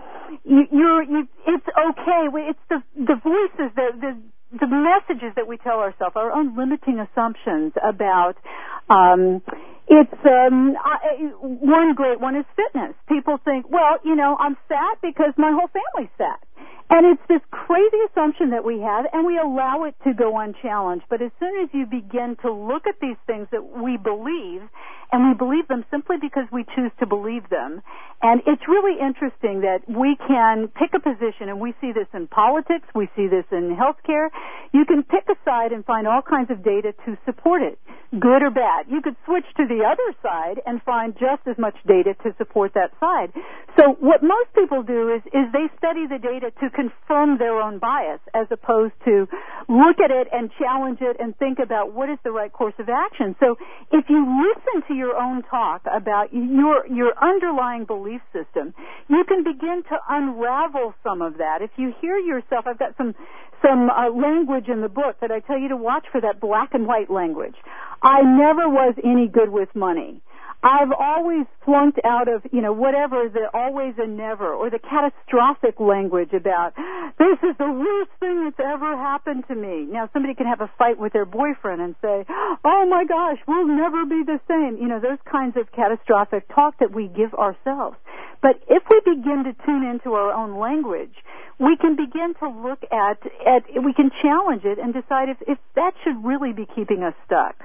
you, 0.45 0.67
you're, 0.71 1.03
you, 1.03 1.29
it's 1.47 1.67
okay. 1.69 2.29
It's 2.49 2.59
the, 2.71 2.83
the 2.97 3.17
voices, 3.17 3.73
the, 3.75 3.89
the, 4.01 4.23
the 4.53 4.67
messages 4.67 5.35
that 5.37 5.47
we 5.47 5.57
tell 5.59 5.81
ourselves, 5.81 6.17
our 6.17 6.33
own 6.33 6.57
limiting 6.57 6.99
assumptions 6.99 7.73
about 7.83 8.35
um, 8.89 9.43
it's 9.89 10.13
um, 10.25 10.77
I, 10.77 11.33
one 11.41 11.95
great 11.95 12.21
one 12.21 12.37
is 12.37 12.45
fitness. 12.57 12.95
People 13.09 13.39
think, 13.45 13.71
well, 13.71 13.99
you 14.05 14.15
know, 14.17 14.37
I'm 14.39 14.57
fat 14.69 14.99
because 15.03 15.33
my 15.37 15.51
whole 15.51 15.69
family's 15.69 16.13
fat. 16.19 16.41
And 16.91 17.05
it's 17.05 17.23
this 17.29 17.41
crazy 17.51 17.99
assumption 18.11 18.51
that 18.51 18.65
we 18.65 18.81
have, 18.81 19.05
and 19.13 19.27
we 19.27 19.39
allow 19.39 19.85
it 19.85 19.95
to 20.05 20.15
go 20.15 20.39
unchallenged. 20.39 21.05
But 21.11 21.21
as 21.21 21.31
soon 21.39 21.63
as 21.63 21.69
you 21.73 21.85
begin 21.85 22.37
to 22.41 22.53
look 22.53 22.87
at 22.87 22.95
these 23.01 23.17
things 23.27 23.47
that 23.53 23.77
we 23.77 23.99
believe, 23.99 24.63
and 25.13 25.29
we 25.29 25.35
believe 25.35 25.69
them 25.69 25.85
simply 25.91 26.17
because 26.21 26.45
we 26.53 26.65
choose 26.77 26.93
to 27.01 27.07
believe 27.07 27.49
them, 27.49 27.83
and 28.21 28.43
it's 28.47 28.63
really 28.67 28.99
interesting 28.99 29.63
that 29.63 29.87
we 29.87 30.17
can 30.27 30.69
pick 30.69 30.91
a 30.95 31.01
position, 31.01 31.49
and 31.49 31.61
we 31.61 31.73
see 31.81 31.93
this 31.93 32.09
in 32.13 32.27
politics, 32.27 32.87
we 32.95 33.09
see 33.15 33.29
this 33.29 33.45
in 33.53 33.77
healthcare. 33.77 34.29
You 34.73 34.85
can 34.85 35.03
pick 35.03 35.25
a 35.31 35.37
side 35.45 35.73
and 35.73 35.85
find 35.85 36.07
all 36.07 36.23
kinds 36.23 36.51
of 36.51 36.65
data 36.65 36.95
to 37.07 37.17
support 37.25 37.63
it, 37.63 37.79
good 38.19 38.43
or 38.43 38.51
bad. 38.51 38.87
You 38.91 39.01
could 39.01 39.17
switch 39.25 39.47
to 39.57 39.67
the 39.67 39.87
other 39.87 40.17
side 40.21 40.61
and 40.67 40.83
find 40.83 41.15
just 41.15 41.47
as 41.47 41.57
much 41.59 41.77
data 41.87 42.15
to 42.25 42.35
support 42.39 42.75
that 42.75 42.91
side. 42.99 43.33
So 43.79 43.95
what 44.01 44.23
most 44.23 44.51
people 44.55 44.83
do 44.83 45.15
is, 45.15 45.23
is 45.27 45.47
they 45.53 45.71
study 45.79 46.07
the 46.11 46.19
data 46.19 46.51
to 46.59 46.71
confirm 46.71 47.39
their 47.39 47.61
own 47.61 47.79
bias 47.79 48.21
as 48.35 48.49
opposed 48.51 48.95
to 49.05 49.29
look 49.69 50.03
at 50.03 50.11
it 50.11 50.27
and 50.33 50.51
challenge 50.59 50.99
it 51.01 51.17
and 51.21 51.37
think 51.39 51.61
about 51.63 51.93
what 51.93 52.11
is 52.11 52.19
the 52.25 52.33
right 52.33 52.53
course 52.53 52.75
of 52.81 52.89
action. 52.89 53.37
So 53.39 53.57
if 53.93 54.11
you 54.11 54.27
listen 54.27 54.83
to 54.89 54.95
your 54.99 55.17
own 55.17 55.43
talk 55.43 55.83
about 55.87 56.33
your, 56.33 56.87
your 56.89 57.13
underlying 57.23 57.85
belief 57.85 58.21
system, 58.33 58.75
you 59.09 59.25
can 59.27 59.45
begin 59.45 59.83
to 59.89 59.97
unravel 60.09 60.95
some 61.03 61.23
of 61.23 61.39
that. 61.39 61.63
If 61.63 61.71
you 61.77 61.95
hear 62.01 62.19
yourself, 62.19 62.67
I've 62.67 62.79
got 62.79 62.97
some 62.99 63.15
some 63.63 63.91
uh, 63.91 64.11
language 64.11 64.69
in 64.69 64.83
the 64.83 64.89
book 64.89 65.17
that 65.21 65.33
I 65.33 65.41
tell 65.41 65.59
you 65.59 65.69
to 65.71 65.77
watch 65.77 66.07
for 66.13 66.21
that 66.21 66.41
black 66.41 66.75
and 66.75 66.87
white 66.87 67.11
language. 67.11 67.57
I 68.03 68.23
never 68.23 68.69
was 68.69 68.95
any 69.03 69.27
good 69.27 69.51
with 69.51 69.69
money. 69.75 70.21
I've 70.63 70.91
always 70.91 71.47
flunked 71.65 72.01
out 72.05 72.27
of, 72.27 72.43
you 72.51 72.61
know, 72.61 72.73
whatever 72.73 73.29
the 73.29 73.47
always 73.55 73.95
and 73.97 74.17
never 74.17 74.53
or 74.53 74.71
the 74.71 74.81
catastrophic 74.81 75.79
language 75.79 76.33
about 76.33 76.75
this 77.19 77.39
is 77.43 77.57
the 77.59 77.71
worst 77.71 78.11
thing 78.19 78.45
that's 78.45 78.59
ever 78.59 78.97
happened 78.97 79.45
to 79.49 79.55
me. 79.55 79.87
Now 79.87 80.11
somebody 80.13 80.35
can 80.35 80.47
have 80.47 80.61
a 80.61 80.71
fight 80.77 80.99
with 80.99 81.13
their 81.13 81.25
boyfriend 81.25 81.81
and 81.81 81.95
say, 82.03 82.27
"Oh 82.65 82.87
my 82.91 83.05
gosh, 83.05 83.39
we'll 83.47 83.69
never 83.69 84.05
be 84.05 84.25
the 84.25 84.41
same." 84.49 84.79
You 84.83 84.89
know, 84.89 84.99
those 84.99 85.19
kinds 85.31 85.57
of 85.57 85.71
catastrophic 85.71 86.49
talk 86.49 86.79
that 86.79 86.91
we 86.91 87.07
give 87.07 87.35
ourselves. 87.35 87.97
But 88.43 88.61
if 88.69 88.83
we 88.91 89.01
begin 89.15 89.45
to 89.45 89.53
tune 89.65 89.85
into 89.85 90.15
our 90.15 90.33
own 90.33 90.59
language, 90.59 91.15
we 91.59 91.77
can 91.77 91.97
begin 91.97 92.35
to 92.39 92.49
look 92.49 92.83
at, 92.91 93.19
at 93.47 93.83
we 93.83 93.93
can 93.93 94.11
challenge 94.23 94.65
it 94.65 94.79
and 94.79 94.95
decide 94.95 95.29
if, 95.29 95.39
if 95.47 95.59
that 95.75 95.93
should 96.05 96.25
really 96.25 96.53
be 96.53 96.67
keeping 96.67 97.03
us 97.03 97.15
stuck. 97.27 97.57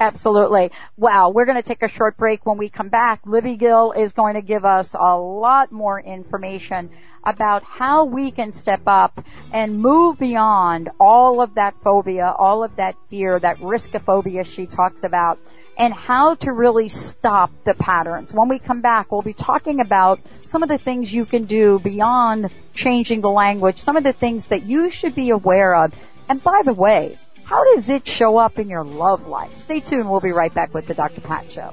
Absolutely. 0.00 0.70
Wow. 0.96 1.28
We're 1.28 1.44
going 1.44 1.58
to 1.58 1.62
take 1.62 1.82
a 1.82 1.88
short 1.88 2.16
break. 2.16 2.46
When 2.46 2.56
we 2.56 2.70
come 2.70 2.88
back, 2.88 3.20
Libby 3.26 3.56
Gill 3.56 3.92
is 3.92 4.12
going 4.12 4.34
to 4.34 4.42
give 4.42 4.64
us 4.64 4.94
a 4.98 5.18
lot 5.18 5.70
more 5.70 6.00
information 6.00 6.88
about 7.22 7.62
how 7.64 8.06
we 8.06 8.30
can 8.30 8.54
step 8.54 8.80
up 8.86 9.22
and 9.52 9.78
move 9.78 10.18
beyond 10.18 10.88
all 10.98 11.42
of 11.42 11.56
that 11.56 11.74
phobia, 11.84 12.34
all 12.38 12.64
of 12.64 12.76
that 12.76 12.96
fear, 13.10 13.38
that 13.38 13.58
riskophobia 13.58 14.46
she 14.46 14.66
talks 14.66 15.02
about, 15.02 15.38
and 15.76 15.92
how 15.92 16.34
to 16.36 16.50
really 16.50 16.88
stop 16.88 17.50
the 17.64 17.74
patterns. 17.74 18.32
When 18.32 18.48
we 18.48 18.58
come 18.58 18.80
back, 18.80 19.12
we'll 19.12 19.20
be 19.20 19.34
talking 19.34 19.80
about 19.80 20.18
some 20.46 20.62
of 20.62 20.70
the 20.70 20.78
things 20.78 21.12
you 21.12 21.26
can 21.26 21.44
do 21.44 21.78
beyond 21.78 22.50
changing 22.74 23.20
the 23.20 23.30
language, 23.30 23.78
some 23.82 23.98
of 23.98 24.04
the 24.04 24.14
things 24.14 24.46
that 24.46 24.62
you 24.62 24.88
should 24.88 25.14
be 25.14 25.28
aware 25.28 25.74
of. 25.74 25.92
And 26.26 26.42
by 26.42 26.62
the 26.64 26.72
way, 26.72 27.18
how 27.50 27.64
does 27.74 27.88
it 27.88 28.06
show 28.06 28.36
up 28.36 28.60
in 28.60 28.68
your 28.68 28.84
love 28.84 29.26
life? 29.26 29.56
Stay 29.56 29.80
tuned. 29.80 30.08
We'll 30.08 30.20
be 30.20 30.30
right 30.30 30.54
back 30.54 30.72
with 30.72 30.86
the 30.86 30.94
Dr. 30.94 31.20
Pat 31.20 31.50
Show. 31.50 31.72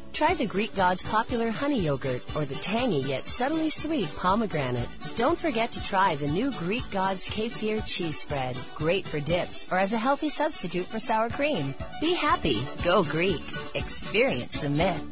Try 0.13 0.33
the 0.33 0.45
Greek 0.45 0.75
God's 0.75 1.03
popular 1.03 1.49
honey 1.51 1.81
yogurt 1.81 2.21
or 2.35 2.45
the 2.45 2.55
tangy 2.55 2.99
yet 2.99 3.25
subtly 3.25 3.69
sweet 3.69 4.13
pomegranate. 4.17 4.87
Don't 5.15 5.37
forget 5.37 5.71
to 5.71 5.83
try 5.83 6.15
the 6.15 6.27
new 6.27 6.51
Greek 6.51 6.83
God's 6.91 7.29
kefir 7.29 7.85
cheese 7.87 8.19
spread. 8.19 8.57
Great 8.75 9.07
for 9.07 9.19
dips 9.19 9.71
or 9.71 9.77
as 9.77 9.93
a 9.93 9.97
healthy 9.97 10.29
substitute 10.29 10.85
for 10.85 10.99
sour 10.99 11.29
cream. 11.29 11.73
Be 12.01 12.13
happy. 12.13 12.59
Go 12.83 13.03
Greek. 13.03 13.41
Experience 13.73 14.59
the 14.59 14.69
myth. 14.69 15.03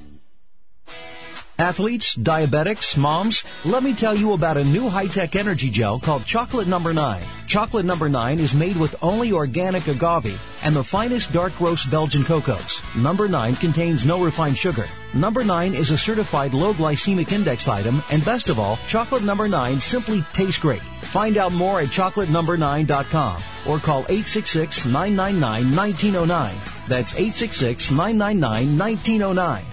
Athletes, 1.58 2.16
diabetics, 2.16 2.96
moms, 2.96 3.44
let 3.66 3.84
me 3.84 3.94
tell 3.94 4.16
you 4.16 4.32
about 4.32 4.56
a 4.56 4.64
new 4.64 4.88
high-tech 4.88 5.36
energy 5.36 5.70
gel 5.70 6.00
called 6.00 6.24
Chocolate 6.24 6.70
Number 6.70 6.94
9. 6.94 7.22
Chocolate 7.48 7.86
Number 7.86 8.08
9 8.08 8.40
is 8.40 8.56
made 8.56 8.78
with 8.78 8.96
only 9.02 9.34
organic 9.34 9.86
agave 9.88 10.40
and 10.64 10.76
the 10.76 10.84
finest 10.84 11.32
dark 11.32 11.60
roast 11.60 11.90
Belgian 11.90 12.24
cocos. 12.24 12.82
Number 12.96 13.28
9 13.28 13.56
contains 13.56 14.06
no 14.06 14.24
refined 14.24 14.58
sugar. 14.58 14.86
Number 15.14 15.44
9 15.44 15.74
is 15.74 15.92
a 15.92 15.98
certified 15.98 16.54
low 16.54 16.74
glycemic 16.74 17.32
index 17.32 17.68
item 17.68 18.04
and 18.10 18.24
best 18.26 18.50
of 18.50 18.60
all, 18.60 18.78
Chocolate 18.88 19.24
Number 19.24 19.48
9 19.48 19.80
simply 19.80 20.24
tastes 20.34 20.60
great. 20.60 20.82
Find 21.02 21.38
out 21.38 21.52
more 21.52 21.82
at 21.82 21.90
chocolatenumber9.com 21.90 23.44
or 23.68 23.80
call 23.80 24.04
866-999-1909. 24.06 26.88
That's 26.88 27.14
866-999-1909. 27.14 29.64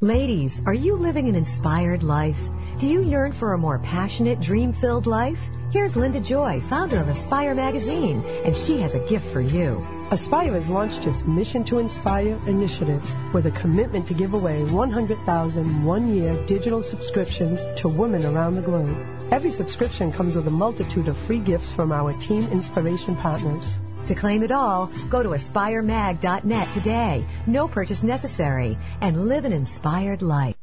Ladies, 0.00 0.60
are 0.66 0.74
you 0.74 0.96
living 0.96 1.28
an 1.28 1.34
inspired 1.34 2.02
life? 2.02 2.38
Do 2.78 2.86
you 2.86 3.02
yearn 3.02 3.32
for 3.32 3.54
a 3.54 3.58
more 3.58 3.78
passionate, 3.78 4.40
dream-filled 4.40 5.06
life? 5.06 5.40
Here's 5.74 5.96
Linda 5.96 6.20
Joy, 6.20 6.60
founder 6.60 7.00
of 7.00 7.08
Aspire 7.08 7.52
Magazine, 7.52 8.22
and 8.44 8.54
she 8.54 8.80
has 8.80 8.94
a 8.94 9.04
gift 9.08 9.26
for 9.32 9.40
you. 9.40 9.84
Aspire 10.12 10.52
has 10.52 10.68
launched 10.68 11.04
its 11.04 11.24
Mission 11.24 11.64
to 11.64 11.80
Inspire 11.80 12.38
initiative 12.46 13.02
with 13.34 13.46
a 13.46 13.50
commitment 13.50 14.06
to 14.06 14.14
give 14.14 14.34
away 14.34 14.62
100,000 14.62 15.84
one-year 15.84 16.46
digital 16.46 16.80
subscriptions 16.80 17.60
to 17.80 17.88
women 17.88 18.24
around 18.24 18.54
the 18.54 18.62
globe. 18.62 18.96
Every 19.32 19.50
subscription 19.50 20.12
comes 20.12 20.36
with 20.36 20.46
a 20.46 20.50
multitude 20.52 21.08
of 21.08 21.16
free 21.16 21.40
gifts 21.40 21.68
from 21.70 21.90
our 21.90 22.12
team 22.20 22.44
inspiration 22.52 23.16
partners. 23.16 23.80
To 24.06 24.14
claim 24.14 24.44
it 24.44 24.52
all, 24.52 24.86
go 25.10 25.24
to 25.24 25.30
aspiremag.net 25.30 26.70
today. 26.70 27.26
No 27.48 27.66
purchase 27.66 28.04
necessary 28.04 28.78
and 29.00 29.26
live 29.26 29.44
an 29.44 29.52
inspired 29.52 30.22
life. 30.22 30.54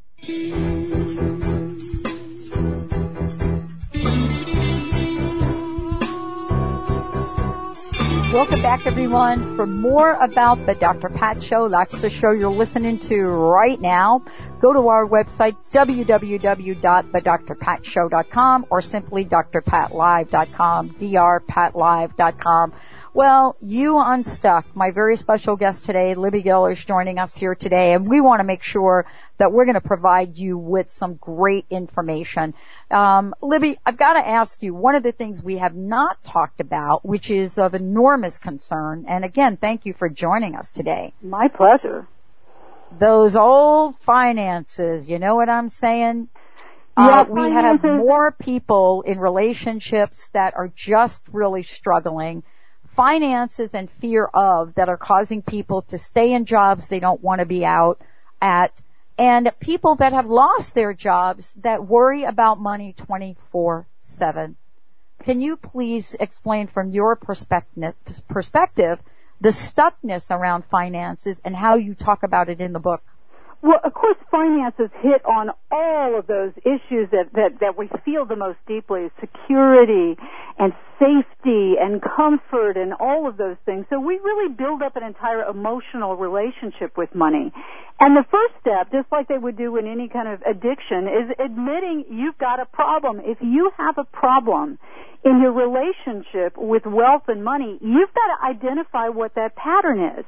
Welcome 8.31 8.61
back 8.61 8.87
everyone. 8.87 9.57
For 9.57 9.67
more 9.67 10.13
about 10.13 10.65
the 10.65 10.73
Dr. 10.73 11.09
Pat 11.09 11.43
Show, 11.43 11.67
that's 11.67 11.97
the 11.97 12.09
show 12.09 12.31
you're 12.31 12.49
listening 12.49 12.97
to 12.99 13.23
right 13.23 13.77
now. 13.77 14.23
Go 14.61 14.71
to 14.71 14.87
our 14.87 15.05
website, 15.05 15.57
www.thedrpatshow.com 15.73 18.65
or 18.69 18.81
simply 18.81 19.25
drpatlive.com, 19.25 20.91
drpatlive.com. 20.91 22.73
Well, 23.13 23.57
you 23.61 23.99
unstuck. 23.99 24.73
My 24.73 24.91
very 24.91 25.17
special 25.17 25.57
guest 25.57 25.83
today, 25.83 26.15
Libby 26.15 26.43
Gill, 26.43 26.67
is 26.67 26.83
joining 26.83 27.19
us 27.19 27.35
here 27.35 27.55
today, 27.55 27.91
and 27.91 28.07
we 28.07 28.21
want 28.21 28.39
to 28.39 28.45
make 28.45 28.63
sure 28.63 29.05
that 29.37 29.51
we're 29.51 29.65
going 29.65 29.75
to 29.75 29.81
provide 29.81 30.37
you 30.37 30.57
with 30.57 30.93
some 30.93 31.15
great 31.15 31.65
information. 31.69 32.53
Um, 32.89 33.35
Libby, 33.41 33.77
I've 33.85 33.97
got 33.97 34.13
to 34.13 34.25
ask 34.25 34.63
you 34.63 34.73
one 34.73 34.95
of 34.95 35.03
the 35.03 35.11
things 35.11 35.43
we 35.43 35.57
have 35.57 35.75
not 35.75 36.23
talked 36.23 36.61
about, 36.61 37.05
which 37.05 37.29
is 37.29 37.57
of 37.57 37.73
enormous 37.73 38.37
concern. 38.37 39.03
And 39.09 39.25
again, 39.25 39.57
thank 39.57 39.85
you 39.85 39.93
for 39.93 40.07
joining 40.07 40.55
us 40.55 40.71
today. 40.71 41.13
My 41.21 41.49
pleasure. 41.49 42.07
Those 42.97 43.35
old 43.35 43.99
finances, 43.99 45.05
you 45.09 45.19
know 45.19 45.35
what 45.35 45.49
I'm 45.49 45.69
saying? 45.69 46.29
Yeah, 46.97 47.21
uh, 47.21 47.23
we 47.25 47.51
have 47.51 47.83
more 47.83 48.31
people 48.31 49.01
in 49.01 49.19
relationships 49.19 50.29
that 50.31 50.53
are 50.55 50.71
just 50.73 51.21
really 51.33 51.63
struggling 51.63 52.43
finances 52.95 53.73
and 53.73 53.89
fear 53.89 54.25
of 54.25 54.75
that 54.75 54.89
are 54.89 54.97
causing 54.97 55.41
people 55.41 55.83
to 55.83 55.97
stay 55.97 56.33
in 56.33 56.45
jobs 56.45 56.87
they 56.87 56.99
don't 56.99 57.21
want 57.21 57.39
to 57.39 57.45
be 57.45 57.65
out 57.65 58.01
at 58.41 58.71
and 59.17 59.51
people 59.59 59.95
that 59.95 60.13
have 60.13 60.25
lost 60.25 60.73
their 60.73 60.93
jobs 60.93 61.53
that 61.61 61.85
worry 61.85 62.23
about 62.23 62.59
money 62.59 62.95
24-7. 62.97 64.55
Can 65.23 65.41
you 65.41 65.57
please 65.57 66.15
explain 66.19 66.67
from 66.67 66.89
your 66.91 67.15
perspective, 67.15 67.93
perspective 68.27 68.99
the 69.39 69.49
stuckness 69.49 70.31
around 70.31 70.65
finances 70.65 71.39
and 71.45 71.55
how 71.55 71.75
you 71.75 71.93
talk 71.93 72.23
about 72.23 72.49
it 72.49 72.61
in 72.61 72.73
the 72.73 72.79
book? 72.79 73.03
Well, 73.61 73.79
of 73.83 73.93
course, 73.93 74.17
finances 74.31 74.89
hit 75.01 75.23
on 75.23 75.51
all 75.71 76.17
of 76.17 76.25
those 76.25 76.51
issues 76.65 77.09
that, 77.11 77.29
that, 77.33 77.59
that 77.61 77.77
we 77.77 77.89
feel 78.03 78.25
the 78.25 78.35
most 78.35 78.57
deeply, 78.67 79.09
security 79.19 80.17
and 80.57 80.73
safety 80.97 81.75
and 81.79 82.01
comfort 82.01 82.75
and 82.75 82.93
all 82.99 83.29
of 83.29 83.37
those 83.37 83.57
things. 83.65 83.85
So 83.89 83.99
we 83.99 84.15
really 84.17 84.51
build 84.53 84.81
up 84.81 84.95
an 84.95 85.03
entire 85.03 85.43
emotional 85.43 86.15
relationship 86.15 86.97
with 86.97 87.13
money. 87.13 87.53
And 87.99 88.17
the 88.17 88.25
first 88.31 88.53
step, 88.61 88.91
just 88.91 89.11
like 89.11 89.27
they 89.27 89.37
would 89.37 89.57
do 89.57 89.77
in 89.77 89.85
any 89.85 90.09
kind 90.09 90.27
of 90.27 90.41
addiction, 90.41 91.05
is 91.05 91.29
admitting 91.37 92.05
you've 92.09 92.37
got 92.39 92.59
a 92.59 92.65
problem. 92.65 93.21
If 93.23 93.37
you 93.41 93.69
have 93.77 93.99
a 93.99 94.05
problem, 94.05 94.79
in 95.23 95.41
your 95.41 95.51
relationship 95.51 96.57
with 96.57 96.85
wealth 96.85 97.23
and 97.27 97.43
money, 97.43 97.77
you've 97.81 98.13
got 98.13 98.27
to 98.35 98.57
identify 98.57 99.09
what 99.09 99.35
that 99.35 99.55
pattern 99.55 99.99
is. 100.17 100.25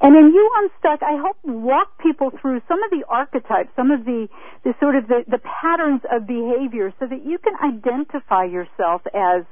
And 0.00 0.14
in 0.14 0.32
You 0.32 0.50
Unstuck, 0.56 1.02
I 1.02 1.16
help 1.16 1.38
walk 1.42 1.98
people 1.98 2.30
through 2.40 2.60
some 2.68 2.82
of 2.82 2.90
the 2.90 3.04
archetypes, 3.08 3.70
some 3.74 3.90
of 3.90 4.04
the, 4.04 4.28
the 4.62 4.74
sort 4.78 4.94
of 4.94 5.08
the, 5.08 5.24
the 5.26 5.38
patterns 5.38 6.02
of 6.12 6.26
behavior 6.26 6.92
so 7.00 7.06
that 7.06 7.24
you 7.24 7.38
can 7.38 7.54
identify 7.64 8.44
yourself 8.44 9.02
as 9.14 9.42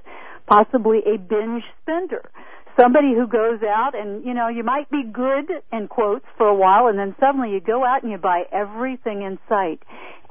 possibly 0.46 0.98
a 1.06 1.18
binge 1.18 1.64
spender 1.82 2.30
somebody 2.78 3.14
who 3.14 3.26
goes 3.26 3.60
out 3.62 3.92
and 3.94 4.24
you 4.24 4.34
know 4.34 4.48
you 4.48 4.64
might 4.64 4.90
be 4.90 5.02
good 5.04 5.48
in 5.72 5.88
quotes 5.88 6.24
for 6.36 6.48
a 6.48 6.54
while 6.54 6.88
and 6.88 6.98
then 6.98 7.14
suddenly 7.20 7.50
you 7.50 7.60
go 7.60 7.84
out 7.84 8.02
and 8.02 8.10
you 8.10 8.18
buy 8.18 8.42
everything 8.52 9.22
in 9.22 9.38
sight 9.48 9.80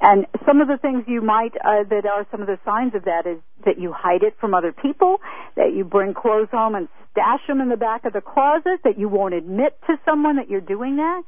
and 0.03 0.27
some 0.45 0.59
of 0.59 0.67
the 0.67 0.77
things 0.77 1.03
you 1.07 1.21
might 1.21 1.55
uh, 1.63 1.87
that 1.89 2.05
are 2.05 2.27
some 2.29 2.41
of 2.41 2.47
the 2.47 2.59
signs 2.65 2.93
of 2.93 3.05
that 3.05 3.25
is 3.25 3.39
that 3.65 3.79
you 3.79 3.93
hide 3.95 4.21
it 4.21 4.35
from 4.39 4.53
other 4.53 4.73
people 4.73 5.17
that 5.55 5.73
you 5.73 5.85
bring 5.85 6.13
clothes 6.13 6.49
home 6.51 6.75
and 6.75 6.89
stash 7.11 7.39
them 7.47 7.61
in 7.61 7.69
the 7.69 7.77
back 7.77 8.03
of 8.03 8.11
the 8.11 8.21
closet 8.21 8.83
that 8.83 8.99
you 8.99 9.07
won't 9.07 9.33
admit 9.33 9.79
to 9.87 9.95
someone 10.03 10.35
that 10.35 10.49
you're 10.49 10.61
doing 10.61 10.97
that. 10.97 11.23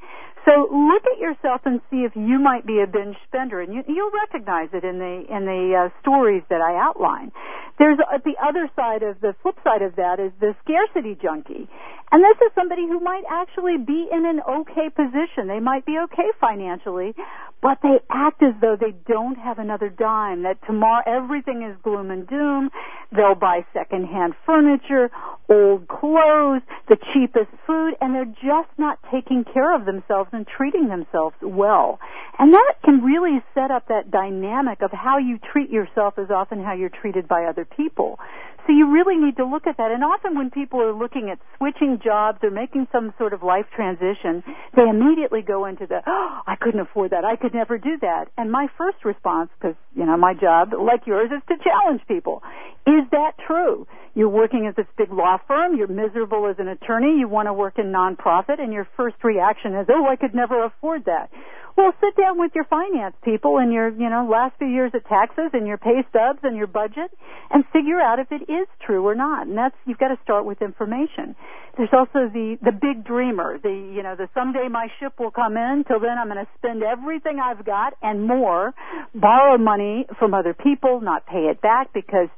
So 0.46 0.68
look 0.70 1.04
at 1.10 1.20
yourself 1.20 1.62
and 1.66 1.82
see 1.90 2.06
if 2.06 2.16
you 2.16 2.38
might 2.38 2.68
be 2.68 2.80
a 2.80 2.86
binge 2.86 3.16
spender, 3.28 3.62
and 3.62 3.74
you, 3.74 3.84
you'll 3.88 4.12
recognize 4.12 4.70
it 4.74 4.84
in 4.84 5.00
the 5.00 5.26
in 5.26 5.46
the 5.46 5.90
uh, 5.90 6.02
stories 6.02 6.44
that 6.50 6.62
I 6.62 6.78
outline. 6.78 7.32
There's 7.80 7.98
uh, 7.98 8.20
the 8.24 8.36
other 8.38 8.70
side 8.76 9.02
of 9.02 9.20
the 9.22 9.34
flip 9.42 9.56
side 9.64 9.82
of 9.82 9.96
that 9.96 10.20
is 10.20 10.32
the 10.40 10.54
scarcity 10.62 11.18
junkie, 11.20 11.68
and 12.16 12.24
this 12.24 12.48
is 12.48 12.52
somebody 12.56 12.88
who 12.88 13.02
might 13.02 13.24
actually 13.30 13.76
be 13.76 14.08
in 14.10 14.26
an 14.26 14.40
okay 14.48 14.88
position. 14.88 15.50
They 15.50 15.60
might 15.60 15.86
be 15.86 15.98
okay 16.06 16.32
financially, 16.40 17.14
but 17.62 17.80
they 17.84 18.00
act 18.10 18.42
as 18.42 18.54
though 18.62 18.78
they 18.80 18.96
don't 19.06 19.36
have 19.36 19.60
another 19.60 19.90
dime. 19.90 20.44
That 20.44 20.56
tomorrow 20.66 21.04
everything 21.06 21.70
is 21.70 21.76
gloom 21.84 22.12
and 22.12 22.26
doom. 22.26 22.70
They'll 23.12 23.36
buy 23.36 23.66
secondhand 23.74 24.34
furniture, 24.46 25.12
old 25.50 25.90
clothes, 25.90 26.62
the 26.88 26.96
cheapest 27.12 27.52
food, 27.68 27.96
and 28.00 28.16
they're 28.16 28.24
just 28.24 28.72
not 28.78 28.98
taking 29.12 29.44
care 29.44 29.76
of 29.76 29.84
themselves 29.84 30.30
and 30.32 30.48
treating 30.48 30.88
themselves 30.88 31.36
well. 31.42 32.00
And 32.40 32.54
that 32.54 32.76
can 32.86 33.04
really 33.04 33.44
set 33.54 33.72
up 33.72 33.90
that 33.90 34.10
dynamic 34.10 34.82
of 34.82 34.92
how 34.94 35.18
you 35.18 35.38
treat 35.52 35.70
yourself 35.70 36.14
is 36.18 36.32
often 36.32 36.64
how 36.64 36.76
you're 36.76 36.88
treated 36.88 37.28
by 37.28 37.44
other 37.44 37.66
people. 37.66 38.20
So 38.66 38.74
you 38.74 38.92
really 38.92 39.16
need 39.18 39.38
to 39.38 39.46
look 39.46 39.68
at 39.68 39.78
that. 39.78 39.92
And 39.92 40.04
often 40.04 40.36
when 40.36 40.50
people 40.50 40.82
are 40.82 40.94
looking 40.94 41.30
at 41.30 41.38
switching 41.58 42.00
jobs 42.04 42.40
or 42.42 42.50
making 42.50 42.88
some 42.92 43.14
sort 43.18 43.34
of 43.34 43.44
life 43.44 43.66
transition, 43.76 44.44
they 44.76 44.90
immediately 44.90 45.42
go 45.42 45.66
into 45.66 45.86
the, 45.86 46.02
oh, 46.06 46.40
I 46.48 46.56
couldn't 46.56 46.80
afford 46.80 47.12
that. 47.12 47.24
I 47.24 47.36
could 47.36 47.54
never 47.54 47.78
do 47.78 47.98
that. 48.02 48.26
And 48.38 48.52
my 48.52 48.68
first 48.78 49.06
response, 49.06 49.50
because, 49.60 49.76
you 49.96 50.06
know, 50.06 50.18
my 50.18 50.34
job, 50.34 50.74
like 50.74 51.06
yours, 51.06 51.30
is 51.36 51.44
to 51.48 51.56
challenge 51.64 52.02
people. 52.08 52.42
Is 52.88 53.06
that 53.12 53.34
true? 53.46 53.86
You're 54.16 54.30
working 54.30 54.66
at 54.68 54.76
this 54.76 54.88
big 54.98 55.12
law 55.12 55.38
firm, 55.48 55.76
you're 55.76 55.88
miserable 55.88 56.48
as 56.48 56.56
an 56.58 56.68
attorney, 56.68 57.20
you 57.20 57.28
want 57.28 57.48
to 57.48 57.54
work 57.54 57.78
in 57.78 57.92
nonprofit, 57.92 58.62
and 58.62 58.72
your 58.72 58.88
first 58.96 59.18
reaction 59.24 59.76
is, 59.76 59.88
oh, 59.90 60.08
I 60.08 60.16
could 60.16 60.34
never 60.34 60.64
afford 60.64 61.06
that. 61.06 61.30
Well, 61.78 61.92
sit 62.00 62.16
down 62.16 62.40
with 62.40 62.52
your 62.56 62.64
finance 62.64 63.16
people 63.22 63.58
and 63.58 63.74
your, 63.74 63.90
you 63.90 64.10
know, 64.10 64.26
last 64.32 64.56
few 64.58 64.68
years 64.68 64.92
of 64.94 65.04
taxes 65.10 65.52
and 65.52 65.68
your 65.68 65.78
pay 65.78 66.06
stubs 66.10 66.40
and 66.44 66.56
your 66.56 66.68
budget 66.68 67.12
and 67.52 67.66
figure 67.74 68.00
out 68.00 68.20
if 68.20 68.32
it 68.32 68.50
is 68.50 68.68
true 68.86 69.06
or 69.06 69.14
not. 69.14 69.48
And 69.48 69.58
that's, 69.58 69.76
you've 69.86 69.98
got 69.98 70.08
to 70.08 70.18
start 70.24 70.46
with 70.46 70.62
information. 70.62 71.36
There's 71.76 71.92
also 71.92 72.32
the, 72.32 72.56
the 72.64 72.72
big 72.72 73.04
dreamer, 73.04 73.60
the, 73.62 73.70
you 73.70 74.04
know, 74.04 74.16
the 74.16 74.30
someday 74.34 74.70
my 74.72 74.88
ship 75.02 75.20
will 75.20 75.32
come 75.32 75.58
in, 75.58 75.84
till 75.86 76.00
then 76.00 76.18
I'm 76.18 76.30
going 76.30 76.46
to 76.46 76.52
spend 76.58 76.82
everything 76.82 77.40
I've 77.44 77.66
got 77.66 77.94
and 78.02 78.26
more, 78.26 78.74
borrow 79.14 79.58
money 79.58 80.08
from 80.18 80.34
other 80.34 80.54
people, 80.54 81.02
not 81.02 81.26
pay 81.28 81.52
it 81.52 81.60
back 81.60 81.92
because, 81.94 82.30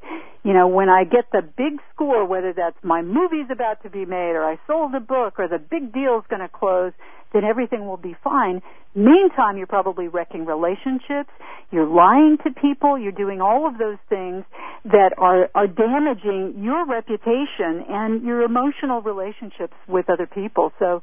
you 0.42 0.52
know, 0.52 0.66
when 0.66 0.88
I 0.88 1.04
get 1.04 1.30
the 1.30 1.42
big 1.42 1.78
score, 1.94 2.26
whether 2.26 2.52
that's 2.52 2.76
my 2.82 3.02
movie's 3.02 3.46
about 3.52 3.84
to 3.84 3.90
be 3.90 4.04
made 4.04 4.34
or 4.34 4.42
I 4.42 4.58
sold 4.66 4.92
a 4.96 5.00
book 5.00 5.38
or 5.38 5.46
the 5.46 5.58
big 5.58 5.92
deal's 5.92 6.24
going 6.28 6.42
to 6.42 6.48
close, 6.48 6.90
then 7.32 7.44
everything 7.44 7.86
will 7.86 7.96
be 7.96 8.16
fine. 8.24 8.62
Meantime, 8.94 9.56
you're 9.56 9.66
probably 9.66 10.08
wrecking 10.08 10.46
relationships, 10.46 11.30
you're 11.70 11.86
lying 11.86 12.38
to 12.44 12.50
people, 12.50 12.98
you're 12.98 13.12
doing 13.12 13.40
all 13.40 13.68
of 13.68 13.78
those 13.78 13.98
things 14.08 14.44
that 14.84 15.12
are, 15.18 15.50
are 15.54 15.66
damaging 15.66 16.62
your 16.64 16.86
reputation 16.86 17.84
and 17.88 18.22
your 18.22 18.42
emotional 18.42 19.02
relationships 19.02 19.74
with 19.86 20.08
other 20.08 20.26
people. 20.26 20.72
So 20.78 21.02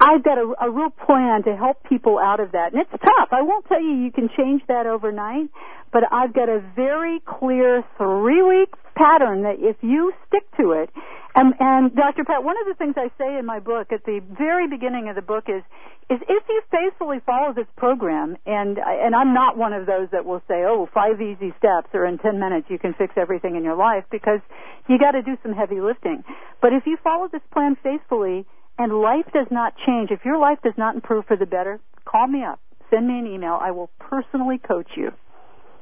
I've 0.00 0.22
got 0.22 0.38
a, 0.38 0.54
a 0.62 0.70
real 0.70 0.90
plan 0.90 1.42
to 1.44 1.56
help 1.56 1.82
people 1.88 2.18
out 2.18 2.40
of 2.40 2.52
that. 2.52 2.72
And 2.72 2.82
it's 2.82 2.90
tough. 2.90 3.28
I 3.32 3.42
won't 3.42 3.66
tell 3.66 3.82
you 3.82 4.04
you 4.04 4.12
can 4.12 4.28
change 4.36 4.62
that 4.68 4.86
overnight, 4.86 5.50
but 5.92 6.04
I've 6.12 6.32
got 6.32 6.48
a 6.48 6.60
very 6.76 7.20
clear 7.26 7.84
three 7.98 8.42
week 8.42 8.72
pattern 8.96 9.42
that 9.42 9.56
if 9.58 9.76
you 9.82 10.12
stick 10.28 10.44
to 10.58 10.72
it 10.72 10.90
and, 11.36 11.54
and 11.60 11.94
Dr. 11.94 12.24
Pat, 12.24 12.42
one 12.42 12.56
of 12.60 12.66
the 12.66 12.74
things 12.74 12.94
I 12.96 13.12
say 13.18 13.38
in 13.38 13.44
my 13.44 13.60
book 13.60 13.92
at 13.92 14.04
the 14.04 14.20
very 14.36 14.66
beginning 14.68 15.08
of 15.08 15.16
the 15.16 15.22
book 15.22 15.44
is, 15.48 15.62
is 16.08 16.18
if 16.28 16.42
you 16.48 16.62
faithfully 16.70 17.18
follow 17.26 17.52
this 17.52 17.66
program, 17.76 18.36
and 18.46 18.78
and 18.78 19.14
I'm 19.14 19.34
not 19.34 19.58
one 19.58 19.72
of 19.72 19.86
those 19.86 20.08
that 20.12 20.24
will 20.24 20.40
say, 20.48 20.64
oh, 20.64 20.88
five 20.94 21.20
easy 21.20 21.52
steps, 21.58 21.90
or 21.92 22.06
in 22.06 22.18
ten 22.18 22.40
minutes 22.40 22.68
you 22.70 22.78
can 22.78 22.94
fix 22.94 23.12
everything 23.16 23.56
in 23.56 23.64
your 23.64 23.76
life, 23.76 24.04
because 24.10 24.40
you 24.88 24.98
got 24.98 25.12
to 25.12 25.22
do 25.22 25.36
some 25.42 25.52
heavy 25.52 25.80
lifting. 25.80 26.24
But 26.62 26.72
if 26.72 26.86
you 26.86 26.96
follow 27.02 27.28
this 27.30 27.42
plan 27.52 27.76
faithfully, 27.82 28.46
and 28.78 28.92
life 28.92 29.26
does 29.34 29.48
not 29.50 29.74
change, 29.84 30.10
if 30.10 30.24
your 30.24 30.38
life 30.38 30.58
does 30.62 30.74
not 30.78 30.94
improve 30.94 31.26
for 31.26 31.36
the 31.36 31.46
better, 31.46 31.80
call 32.04 32.26
me 32.26 32.44
up, 32.44 32.60
send 32.88 33.08
me 33.08 33.18
an 33.18 33.26
email. 33.26 33.58
I 33.60 33.72
will 33.72 33.90
personally 33.98 34.58
coach 34.58 34.88
you. 34.96 35.10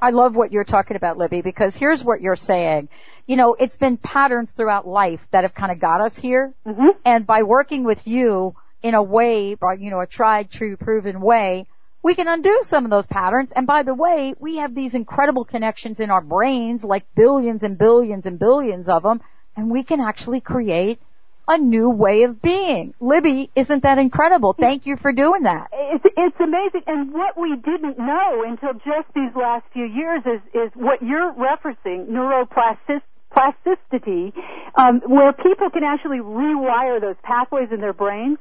I 0.04 0.10
love 0.10 0.36
what 0.36 0.52
you're 0.52 0.64
talking 0.64 0.98
about, 0.98 1.16
Libby, 1.16 1.40
because 1.40 1.74
here's 1.74 2.04
what 2.04 2.20
you're 2.20 2.36
saying. 2.36 2.90
You 3.26 3.36
know, 3.36 3.54
it's 3.54 3.78
been 3.78 3.96
patterns 3.96 4.52
throughout 4.52 4.86
life 4.86 5.20
that 5.30 5.44
have 5.44 5.54
kind 5.54 5.72
of 5.72 5.80
got 5.80 6.02
us 6.02 6.14
here. 6.14 6.52
Mm-hmm. 6.66 6.88
And 7.06 7.26
by 7.26 7.42
working 7.44 7.84
with 7.84 8.06
you 8.06 8.54
in 8.82 8.92
a 8.92 9.02
way, 9.02 9.56
or, 9.62 9.74
you 9.74 9.90
know, 9.90 10.00
a 10.00 10.06
tried, 10.06 10.50
true, 10.50 10.76
proven 10.76 11.22
way, 11.22 11.66
we 12.02 12.14
can 12.14 12.28
undo 12.28 12.60
some 12.66 12.84
of 12.84 12.90
those 12.90 13.06
patterns. 13.06 13.50
And 13.50 13.66
by 13.66 13.82
the 13.82 13.94
way, 13.94 14.34
we 14.38 14.58
have 14.58 14.74
these 14.74 14.94
incredible 14.94 15.46
connections 15.46 16.00
in 16.00 16.10
our 16.10 16.20
brains, 16.20 16.84
like 16.84 17.06
billions 17.14 17.62
and 17.62 17.78
billions 17.78 18.26
and 18.26 18.38
billions 18.38 18.90
of 18.90 19.04
them, 19.04 19.22
and 19.56 19.70
we 19.70 19.84
can 19.84 20.02
actually 20.02 20.42
create 20.42 21.00
a 21.46 21.58
new 21.58 21.90
way 21.90 22.22
of 22.22 22.40
being. 22.40 22.94
Libby, 23.00 23.50
isn't 23.54 23.82
that 23.82 23.98
incredible? 23.98 24.54
Thank 24.58 24.86
you 24.86 24.96
for 24.96 25.12
doing 25.12 25.42
that. 25.42 25.68
It's, 25.72 26.04
it's 26.16 26.40
amazing. 26.40 26.82
And 26.86 27.12
what 27.12 27.38
we 27.38 27.56
didn't 27.56 27.98
know 27.98 28.44
until 28.46 28.74
just 28.74 29.12
these 29.14 29.34
last 29.36 29.64
few 29.72 29.84
years 29.84 30.22
is, 30.24 30.40
is 30.54 30.70
what 30.74 31.02
you're 31.02 31.32
referencing, 31.32 32.08
neuroplasticity 32.08 33.02
plasticity, 33.34 34.32
um, 34.76 35.02
where 35.06 35.32
people 35.32 35.68
can 35.70 35.82
actually 35.82 36.18
rewire 36.18 37.00
those 37.00 37.16
pathways 37.22 37.68
in 37.72 37.80
their 37.80 37.92
brains. 37.92 38.38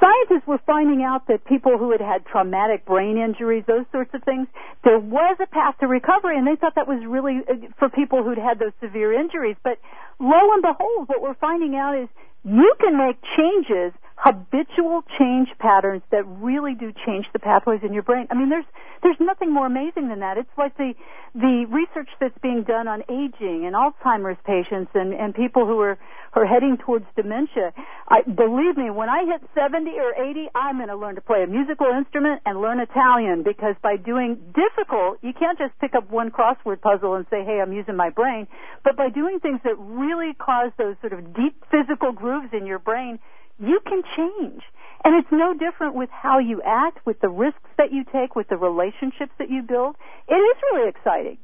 Scientists 0.00 0.46
were 0.46 0.60
finding 0.66 1.02
out 1.02 1.28
that 1.28 1.44
people 1.44 1.78
who 1.78 1.92
had 1.92 2.00
had 2.00 2.24
traumatic 2.26 2.84
brain 2.84 3.16
injuries, 3.16 3.64
those 3.66 3.84
sorts 3.92 4.12
of 4.14 4.22
things, 4.24 4.48
there 4.82 4.98
was 4.98 5.36
a 5.40 5.46
path 5.46 5.76
to 5.80 5.86
recovery, 5.86 6.36
and 6.38 6.46
they 6.46 6.56
thought 6.56 6.74
that 6.74 6.88
was 6.88 7.04
really 7.06 7.40
uh, 7.48 7.54
for 7.78 7.88
people 7.88 8.22
who'd 8.22 8.38
had 8.38 8.58
those 8.58 8.72
severe 8.80 9.12
injuries. 9.12 9.56
But 9.62 9.78
lo 10.18 10.52
and 10.52 10.62
behold, 10.62 11.08
what 11.08 11.20
we're 11.20 11.34
finding 11.34 11.76
out 11.76 11.96
is 11.96 12.08
you 12.44 12.74
can 12.80 12.96
make 12.98 13.16
changes 13.36 13.92
habitual 14.16 15.02
change 15.18 15.48
patterns 15.58 16.02
that 16.10 16.24
really 16.24 16.74
do 16.74 16.92
change 17.04 17.26
the 17.32 17.38
pathways 17.38 17.80
in 17.82 17.92
your 17.92 18.02
brain. 18.02 18.26
I 18.30 18.34
mean, 18.34 18.48
there's 18.48 18.64
there's 19.02 19.16
nothing 19.20 19.52
more 19.52 19.66
amazing 19.66 20.08
than 20.08 20.20
that. 20.20 20.38
It's 20.38 20.56
like 20.56 20.76
the 20.76 20.94
the 21.34 21.66
research 21.68 22.08
that's 22.20 22.36
being 22.42 22.62
done 22.62 22.88
on 22.88 23.02
aging 23.10 23.66
and 23.66 23.74
Alzheimer's 23.74 24.38
patients 24.46 24.90
and 24.94 25.12
and 25.12 25.34
people 25.34 25.66
who 25.66 25.80
are 25.80 25.98
are 26.34 26.46
heading 26.46 26.76
towards 26.76 27.06
dementia. 27.16 27.72
I 28.08 28.22
believe 28.22 28.76
me, 28.76 28.90
when 28.90 29.08
I 29.08 29.24
hit 29.24 29.40
70 29.54 29.90
or 29.98 30.14
80, 30.14 30.48
I'm 30.54 30.76
going 30.76 30.88
to 30.88 30.96
learn 30.96 31.14
to 31.14 31.20
play 31.20 31.42
a 31.42 31.46
musical 31.46 31.86
instrument 31.86 32.42
and 32.44 32.60
learn 32.60 32.80
Italian 32.80 33.42
because 33.42 33.74
by 33.82 33.96
doing 33.96 34.38
difficult, 34.54 35.18
you 35.22 35.32
can't 35.32 35.58
just 35.58 35.78
pick 35.80 35.94
up 35.94 36.10
one 36.10 36.30
crossword 36.30 36.80
puzzle 36.80 37.14
and 37.14 37.26
say, 37.30 37.44
"Hey, 37.44 37.60
I'm 37.60 37.72
using 37.72 37.96
my 37.96 38.10
brain," 38.10 38.46
but 38.82 38.96
by 38.96 39.08
doing 39.08 39.40
things 39.40 39.60
that 39.62 39.76
really 39.78 40.34
cause 40.34 40.72
those 40.76 40.96
sort 41.00 41.12
of 41.12 41.34
deep 41.34 41.64
physical 41.70 42.12
grooves 42.12 42.52
in 42.52 42.66
your 42.66 42.78
brain 42.78 43.18
you 43.58 43.80
can 43.86 44.02
change. 44.16 44.62
And 45.04 45.14
it's 45.16 45.30
no 45.30 45.52
different 45.54 45.94
with 45.94 46.08
how 46.10 46.38
you 46.38 46.62
act, 46.64 47.04
with 47.04 47.20
the 47.20 47.28
risks 47.28 47.68
that 47.76 47.92
you 47.92 48.04
take, 48.04 48.34
with 48.34 48.48
the 48.48 48.56
relationships 48.56 49.32
that 49.38 49.50
you 49.50 49.62
build. 49.62 49.96
It 50.28 50.34
is 50.34 50.56
really 50.72 50.88
exciting. 50.88 51.38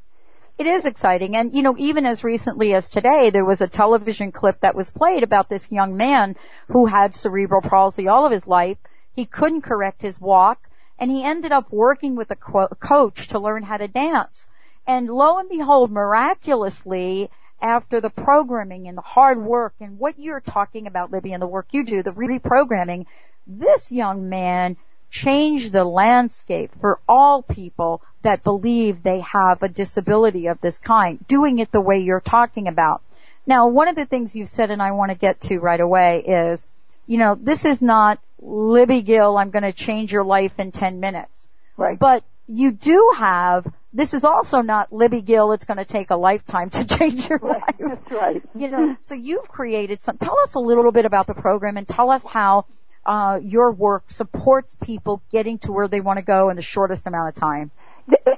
It 0.60 0.66
is 0.66 0.84
exciting. 0.84 1.36
And, 1.36 1.54
you 1.54 1.62
know, 1.62 1.74
even 1.78 2.04
as 2.04 2.22
recently 2.22 2.74
as 2.74 2.90
today, 2.90 3.30
there 3.30 3.46
was 3.46 3.62
a 3.62 3.66
television 3.66 4.30
clip 4.30 4.60
that 4.60 4.74
was 4.74 4.90
played 4.90 5.22
about 5.22 5.48
this 5.48 5.72
young 5.72 5.96
man 5.96 6.36
who 6.68 6.84
had 6.84 7.16
cerebral 7.16 7.62
palsy 7.62 8.08
all 8.08 8.26
of 8.26 8.32
his 8.32 8.46
life. 8.46 8.76
He 9.14 9.24
couldn't 9.24 9.62
correct 9.62 10.02
his 10.02 10.20
walk 10.20 10.68
and 10.98 11.10
he 11.10 11.24
ended 11.24 11.50
up 11.50 11.72
working 11.72 12.14
with 12.14 12.30
a 12.30 12.36
coach 12.36 13.28
to 13.28 13.38
learn 13.38 13.62
how 13.62 13.78
to 13.78 13.88
dance. 13.88 14.48
And 14.86 15.08
lo 15.08 15.38
and 15.38 15.48
behold, 15.48 15.90
miraculously, 15.90 17.30
after 17.62 18.02
the 18.02 18.10
programming 18.10 18.86
and 18.86 18.98
the 18.98 19.02
hard 19.16 19.42
work 19.42 19.72
and 19.80 19.98
what 19.98 20.18
you're 20.18 20.40
talking 20.40 20.86
about, 20.86 21.10
Libby, 21.10 21.32
and 21.32 21.40
the 21.40 21.46
work 21.46 21.68
you 21.70 21.86
do, 21.86 22.02
the 22.02 22.12
reprogramming, 22.12 23.06
this 23.46 23.90
young 23.90 24.28
man 24.28 24.76
changed 25.10 25.72
the 25.72 25.84
landscape 25.84 26.70
for 26.80 27.00
all 27.08 27.42
people 27.42 28.02
that 28.22 28.44
believe 28.44 29.02
they 29.02 29.20
have 29.20 29.62
a 29.62 29.68
disability 29.68 30.46
of 30.46 30.60
this 30.60 30.78
kind, 30.78 31.24
doing 31.26 31.58
it 31.58 31.72
the 31.72 31.80
way 31.80 31.98
you're 31.98 32.20
talking 32.20 32.68
about. 32.68 33.02
Now, 33.46 33.68
one 33.68 33.88
of 33.88 33.96
the 33.96 34.06
things 34.06 34.36
you've 34.36 34.48
said 34.48 34.70
and 34.70 34.82
I 34.82 34.92
want 34.92 35.10
to 35.10 35.16
get 35.16 35.40
to 35.42 35.58
right 35.58 35.80
away 35.80 36.22
is, 36.26 36.66
you 37.06 37.18
know, 37.18 37.34
this 37.34 37.64
is 37.64 37.80
not 37.82 38.20
Libby 38.40 39.02
Gill, 39.02 39.36
I'm 39.36 39.50
going 39.50 39.64
to 39.64 39.72
change 39.72 40.12
your 40.12 40.24
life 40.24 40.52
in 40.58 40.72
10 40.72 41.00
minutes. 41.00 41.48
Right. 41.76 41.98
But 41.98 42.22
you 42.46 42.72
do 42.72 43.12
have 43.16 43.66
this 43.92 44.14
is 44.14 44.24
also 44.24 44.60
not 44.60 44.92
Libby 44.92 45.20
Gill. 45.20 45.52
It's 45.52 45.64
going 45.64 45.78
to 45.78 45.84
take 45.84 46.10
a 46.10 46.16
lifetime 46.16 46.70
to 46.70 46.84
change 46.98 47.28
your 47.28 47.38
right, 47.38 47.60
life. 47.60 47.74
That's 47.78 48.12
right. 48.12 48.42
You 48.54 48.68
know, 48.68 48.96
so 49.00 49.14
you've 49.14 49.48
created 49.48 50.02
some. 50.02 50.18
Tell 50.18 50.38
us 50.44 50.54
a 50.54 50.60
little 50.60 50.92
bit 50.92 51.04
about 51.04 51.26
the 51.26 51.34
program 51.34 51.76
and 51.76 51.88
tell 51.88 52.10
us 52.10 52.22
how 52.24 52.66
uh, 53.10 53.40
your 53.42 53.72
work 53.72 54.08
supports 54.12 54.76
people 54.80 55.20
getting 55.32 55.58
to 55.58 55.72
where 55.72 55.88
they 55.88 56.00
want 56.00 56.18
to 56.18 56.22
go 56.22 56.48
in 56.48 56.54
the 56.54 56.62
shortest 56.62 57.08
amount 57.08 57.28
of 57.28 57.34
time. 57.34 57.72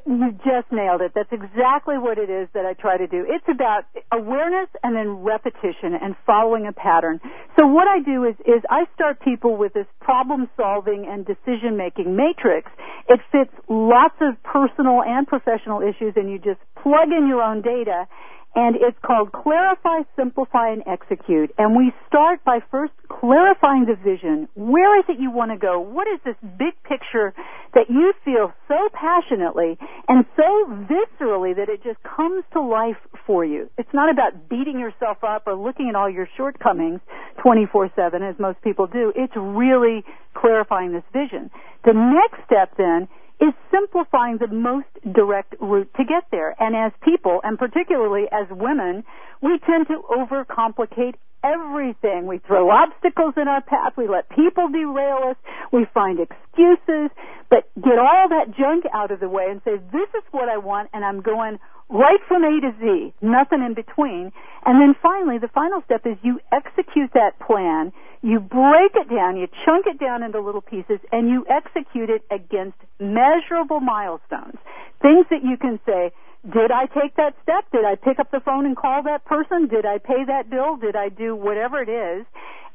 You 0.07 0.33
just 0.45 0.73
nailed 0.73 1.03
it. 1.03 1.13
That's 1.15 1.31
exactly 1.31 1.99
what 1.99 2.17
it 2.17 2.31
is 2.31 2.49
that 2.55 2.65
I 2.65 2.73
try 2.73 2.97
to 2.97 3.07
do. 3.07 3.25
It's 3.29 3.45
about 3.49 3.85
awareness 4.11 4.69
and 4.83 4.97
then 4.97 5.23
repetition 5.23 5.93
and 6.01 6.17
following 6.27 6.67
a 6.67 6.73
pattern. 6.73 7.21
So 7.59 7.67
what 7.67 7.87
I 7.87 8.01
do 8.01 8.25
is, 8.25 8.35
is 8.41 8.63
I 8.71 8.85
start 8.95 9.21
people 9.21 9.57
with 9.57 9.75
this 9.75 9.87
problem 10.01 10.49
solving 10.57 11.07
and 11.09 11.27
decision 11.27 11.77
making 11.77 12.17
matrix. 12.17 12.71
It 13.09 13.21
fits 13.31 13.53
lots 13.69 14.17
of 14.23 14.43
personal 14.43 15.03
and 15.03 15.27
professional 15.27 15.83
issues 15.83 16.15
and 16.17 16.31
you 16.31 16.39
just 16.39 16.61
plug 16.83 17.13
in 17.13 17.29
your 17.29 17.43
own 17.43 17.61
data 17.61 18.09
and 18.55 18.77
it's 18.77 18.99
called 19.05 19.33
Clarify, 19.33 20.03
Simplify, 20.17 20.73
and 20.73 20.83
Execute. 20.87 21.51
And 21.57 21.75
we 21.75 21.93
start 22.07 22.45
by 22.45 22.59
first 22.71 22.93
clarifying 23.09 23.87
the 23.87 23.97
vision. 23.97 24.49
Where 24.55 24.99
is 24.99 25.05
it 25.09 25.19
you 25.19 25.31
want 25.31 25.53
to 25.53 25.57
go? 25.57 25.81
What 25.81 26.07
is 26.07 26.21
this 26.25 26.37
big 26.59 26.75
picture 26.85 27.33
that 27.75 27.89
you 27.89 28.13
feel 28.25 28.53
so 28.69 28.89
passionately 28.93 29.79
and 30.09 30.27
so 30.37 30.67
viscerally 30.85 31.57
that 31.57 31.69
it 31.69 31.83
just 31.83 32.03
comes 32.03 32.45
to 32.53 32.61
life 32.61 33.01
for 33.27 33.45
you? 33.45 33.71
It's 33.79 33.93
not 33.95 34.11
about 34.11 34.51
beating 34.51 34.79
yourself 34.79 35.25
up 35.25 35.47
or 35.47 35.55
looking 35.55 35.89
at 35.89 35.97
all 35.97 36.11
your 36.11 36.29
shortcomings 36.37 37.01
24-7 37.45 38.21
as 38.21 38.39
most 38.39 38.61
people 38.61 38.87
do. 38.87 39.13
It's 39.17 39.33
really 39.35 40.05
clarifying 40.35 40.93
this 40.93 41.05
vision. 41.13 41.51
The 41.85 41.95
next 41.95 42.45
step 42.45 42.77
then 42.77 43.09
is 43.43 43.53
simplifying 43.73 44.39
the 44.39 44.47
most 44.47 44.87
direct 45.13 45.57
route 45.61 45.91
to 45.97 46.05
get 46.05 46.25
there. 46.31 46.55
And 46.61 46.77
as 46.77 46.93
people, 47.03 47.41
and 47.43 47.59
particularly 47.59 48.25
as 48.31 48.47
women, 48.51 49.03
we 49.43 49.59
tend 49.67 49.89
to 49.89 49.99
overcomplicate 50.07 51.15
everything. 51.43 52.27
We 52.27 52.39
throw 52.39 52.71
obstacles 52.71 53.35
in 53.37 53.49
our 53.49 53.61
path. 53.61 53.95
We 53.99 54.07
let 54.07 54.29
people 54.31 54.69
derail 54.69 55.31
us. 55.31 55.37
We 55.73 55.87
find 55.93 56.21
excuses. 56.21 57.11
But 57.53 57.69
get 57.77 58.01
all 58.01 58.31
that 58.31 58.57
junk 58.57 58.85
out 58.95 59.11
of 59.11 59.21
the 59.21 59.29
way 59.29 59.45
and 59.51 59.61
say, 59.63 59.77
this 59.93 60.09
is 60.17 60.25
what 60.31 60.49
I 60.49 60.57
want 60.57 60.89
and 60.95 61.05
I'm 61.05 61.21
going 61.21 61.59
right 61.91 62.21
from 62.27 62.45
A 62.45 62.61
to 62.65 62.73
Z, 62.81 63.13
nothing 63.21 63.61
in 63.61 63.75
between. 63.75 64.33
And 64.65 64.81
then 64.81 64.97
finally, 65.03 65.37
the 65.37 65.53
final 65.53 65.83
step 65.85 66.07
is 66.07 66.17
you 66.23 66.41
execute 66.51 67.13
that 67.13 67.39
plan, 67.45 67.93
you 68.23 68.41
break 68.41 68.97
it 68.97 69.13
down, 69.13 69.37
you 69.37 69.49
chunk 69.67 69.85
it 69.85 70.01
down 70.01 70.23
into 70.23 70.41
little 70.41 70.63
pieces, 70.63 70.97
and 71.13 71.29
you 71.29 71.45
execute 71.45 72.09
it 72.09 72.25
against 72.33 72.79
measurable 72.99 73.81
milestones. 73.81 74.57
Things 75.03 75.27
that 75.29 75.45
you 75.45 75.59
can 75.61 75.79
say, 75.85 76.11
did 76.49 76.73
I 76.73 76.87
take 76.87 77.17
that 77.17 77.37
step? 77.43 77.71
Did 77.71 77.85
I 77.85 77.97
pick 77.97 78.19
up 78.19 78.31
the 78.31 78.41
phone 78.41 78.65
and 78.65 78.75
call 78.75 79.03
that 79.05 79.27
person? 79.27 79.69
Did 79.69 79.85
I 79.85 79.99
pay 79.99 80.25
that 80.27 80.49
bill? 80.49 80.77
Did 80.77 80.97
I 80.97 81.11
do 81.11 81.37
whatever 81.37 81.83
it 81.83 81.91
is? 81.91 82.25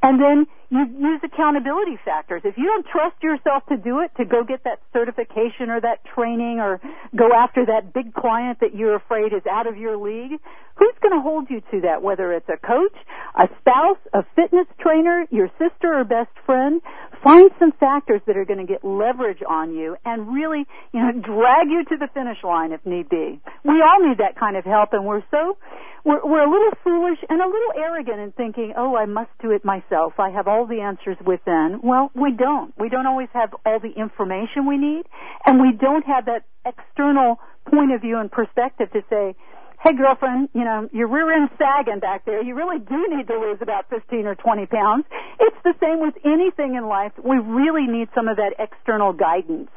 And 0.07 0.21
then 0.21 0.47
you 0.69 0.85
use 0.99 1.19
accountability 1.21 1.99
factors. 2.05 2.41
If 2.45 2.57
you 2.57 2.63
don't 2.63 2.85
trust 2.87 3.21
yourself 3.21 3.65
to 3.67 3.75
do 3.75 3.99
it, 3.99 4.11
to 4.15 4.23
go 4.23 4.45
get 4.45 4.63
that 4.63 4.79
certification 4.93 5.69
or 5.69 5.81
that 5.81 5.99
training 6.15 6.59
or 6.61 6.79
go 7.13 7.33
after 7.35 7.65
that 7.65 7.93
big 7.93 8.13
client 8.13 8.59
that 8.61 8.73
you're 8.73 8.95
afraid 8.95 9.33
is 9.33 9.43
out 9.51 9.67
of 9.67 9.75
your 9.75 9.97
league, 9.97 10.39
who's 10.75 10.95
going 11.01 11.11
to 11.11 11.19
hold 11.21 11.49
you 11.49 11.59
to 11.71 11.81
that? 11.81 12.01
Whether 12.01 12.31
it's 12.31 12.47
a 12.47 12.55
coach, 12.55 12.95
a 13.35 13.49
spouse, 13.59 13.99
a 14.13 14.23
fitness 14.33 14.67
trainer, 14.79 15.27
your 15.29 15.49
sister 15.59 15.99
or 15.99 16.05
best 16.05 16.31
friend, 16.45 16.81
find 17.21 17.51
some 17.59 17.73
factors 17.73 18.21
that 18.27 18.37
are 18.37 18.45
going 18.45 18.65
to 18.65 18.71
get 18.71 18.85
leverage 18.85 19.43
on 19.43 19.75
you 19.75 19.97
and 20.05 20.33
really, 20.33 20.65
you 20.93 21.01
know, 21.01 21.11
drag 21.11 21.67
you 21.67 21.83
to 21.83 21.97
the 21.97 22.07
finish 22.13 22.37
line 22.45 22.71
if 22.71 22.85
need 22.85 23.09
be. 23.09 23.41
We 23.65 23.83
all 23.83 24.07
need 24.07 24.19
that 24.19 24.39
kind 24.39 24.55
of 24.55 24.63
help 24.63 24.93
and 24.93 25.05
we're 25.05 25.23
so, 25.31 25.57
we're, 26.07 26.23
we're 26.23 26.47
a 26.47 26.49
little 26.49 26.71
foolish 26.85 27.19
and 27.27 27.41
a 27.41 27.45
little 27.45 27.73
arrogant 27.75 28.19
in 28.19 28.31
thinking, 28.31 28.73
oh, 28.77 28.95
I 28.95 29.05
must 29.05 29.29
do 29.41 29.51
it 29.51 29.65
myself. 29.65 30.13
I 30.17 30.29
have 30.29 30.47
all 30.47 30.65
the 30.65 30.79
answers 30.79 31.17
within. 31.25 31.81
Well, 31.83 32.11
we 32.15 32.31
don't. 32.31 32.73
We 32.79 32.87
don't 32.87 33.05
always 33.05 33.27
have 33.33 33.53
all 33.65 33.79
the 33.81 33.91
information 33.91 34.65
we 34.65 34.77
need 34.77 35.03
and 35.45 35.59
we 35.59 35.73
don't 35.73 36.05
have 36.05 36.25
that 36.25 36.45
external 36.65 37.39
point 37.69 37.91
of 37.91 37.99
view 37.99 38.17
and 38.17 38.31
perspective 38.31 38.89
to 38.93 39.01
say, 39.09 39.35
hey 39.83 39.91
girlfriend, 39.97 40.47
you 40.53 40.63
know, 40.63 40.87
your 40.93 41.09
rear 41.09 41.29
end's 41.29 41.51
sagging 41.57 41.99
back 41.99 42.23
there. 42.25 42.41
You 42.41 42.55
really 42.55 42.79
do 42.79 43.07
need 43.13 43.27
to 43.27 43.37
lose 43.37 43.57
about 43.59 43.89
15 43.89 44.25
or 44.27 44.35
20 44.35 44.65
pounds. 44.67 45.05
It's 45.41 45.57
the 45.65 45.73
same 45.81 45.99
with 45.99 46.15
anything 46.23 46.75
in 46.75 46.87
life. 46.87 47.11
We 47.21 47.37
really 47.37 47.85
need 47.85 48.07
some 48.15 48.29
of 48.29 48.37
that 48.37 48.53
external 48.59 49.11
guidance. 49.11 49.69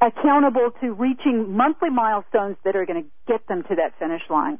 accountable 0.00 0.70
to 0.80 0.92
reaching 0.92 1.56
monthly 1.56 1.90
milestones 1.90 2.56
that 2.64 2.76
are 2.76 2.86
going 2.86 3.04
to 3.04 3.08
get 3.26 3.46
them 3.48 3.62
to 3.64 3.76
that 3.76 3.98
finish 3.98 4.22
line. 4.30 4.58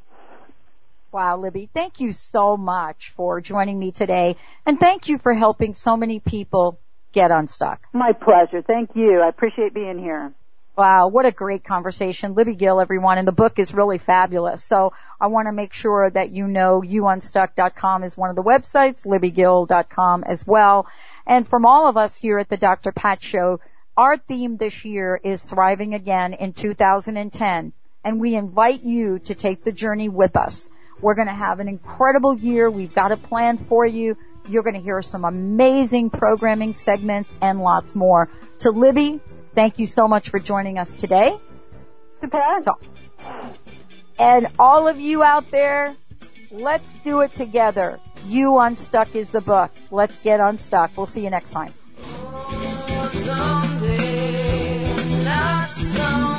Wow, 1.12 1.38
Libby, 1.38 1.68
thank 1.74 2.00
you 2.00 2.12
so 2.12 2.56
much 2.56 3.12
for 3.16 3.40
joining 3.40 3.78
me 3.78 3.92
today 3.92 4.36
and 4.64 4.80
thank 4.80 5.08
you 5.08 5.18
for 5.18 5.34
helping 5.34 5.74
so 5.74 5.96
many 5.96 6.20
people 6.20 6.80
get 7.12 7.30
unstuck. 7.30 7.82
My 7.92 8.12
pleasure. 8.12 8.62
Thank 8.66 8.90
you. 8.94 9.20
I 9.20 9.28
appreciate 9.28 9.74
being 9.74 9.98
here. 9.98 10.32
Wow, 10.76 11.08
what 11.08 11.26
a 11.26 11.32
great 11.32 11.64
conversation. 11.64 12.34
Libby 12.34 12.54
Gill, 12.54 12.80
everyone, 12.80 13.18
and 13.18 13.28
the 13.28 13.32
book 13.32 13.58
is 13.58 13.74
really 13.74 13.98
fabulous. 13.98 14.64
So 14.64 14.94
I 15.20 15.26
want 15.26 15.48
to 15.48 15.52
make 15.52 15.74
sure 15.74 16.08
that 16.08 16.30
you 16.30 16.46
know 16.46 16.80
youunstuck.com 16.80 18.04
is 18.04 18.16
one 18.16 18.30
of 18.30 18.36
the 18.36 18.42
websites, 18.42 19.04
libbygill.com 19.04 20.24
as 20.24 20.46
well. 20.46 20.86
And 21.26 21.46
from 21.46 21.66
all 21.66 21.88
of 21.88 21.98
us 21.98 22.16
here 22.16 22.38
at 22.38 22.48
the 22.48 22.56
Dr. 22.56 22.90
Pat 22.90 23.22
Show, 23.22 23.60
our 23.96 24.16
theme 24.16 24.56
this 24.56 24.84
year 24.84 25.20
is 25.22 25.42
Thriving 25.42 25.94
Again 25.94 26.34
in 26.34 26.52
2010, 26.52 27.72
and 28.04 28.20
we 28.20 28.34
invite 28.34 28.82
you 28.82 29.18
to 29.20 29.34
take 29.34 29.64
the 29.64 29.72
journey 29.72 30.08
with 30.08 30.36
us. 30.36 30.68
We're 31.00 31.14
going 31.14 31.28
to 31.28 31.34
have 31.34 31.60
an 31.60 31.68
incredible 31.68 32.36
year. 32.36 32.70
We've 32.70 32.94
got 32.94 33.12
a 33.12 33.16
plan 33.16 33.58
for 33.68 33.86
you. 33.86 34.16
You're 34.48 34.62
going 34.62 34.76
to 34.76 34.80
hear 34.80 35.02
some 35.02 35.24
amazing 35.24 36.10
programming 36.10 36.74
segments 36.74 37.32
and 37.40 37.60
lots 37.60 37.94
more. 37.94 38.28
To 38.60 38.70
Libby, 38.70 39.20
Thank 39.54 39.78
you 39.78 39.86
so 39.86 40.08
much 40.08 40.30
for 40.30 40.40
joining 40.40 40.78
us 40.78 40.90
today. 40.94 41.38
So, 42.62 42.78
and 44.18 44.48
all 44.58 44.88
of 44.88 44.98
you 44.98 45.22
out 45.22 45.50
there, 45.50 45.94
let's 46.50 46.90
do 47.04 47.20
it 47.20 47.34
together. 47.34 48.00
You 48.26 48.58
Unstuck 48.58 49.14
is 49.14 49.30
the 49.30 49.40
book. 49.40 49.70
Let's 49.90 50.16
get 50.18 50.40
unstuck. 50.40 50.92
We'll 50.96 51.06
see 51.06 51.22
you 51.22 51.30
next 51.30 51.50
time. 51.50 51.74
someday, 53.24 54.94
not 55.24 55.70
someday. 55.70 56.31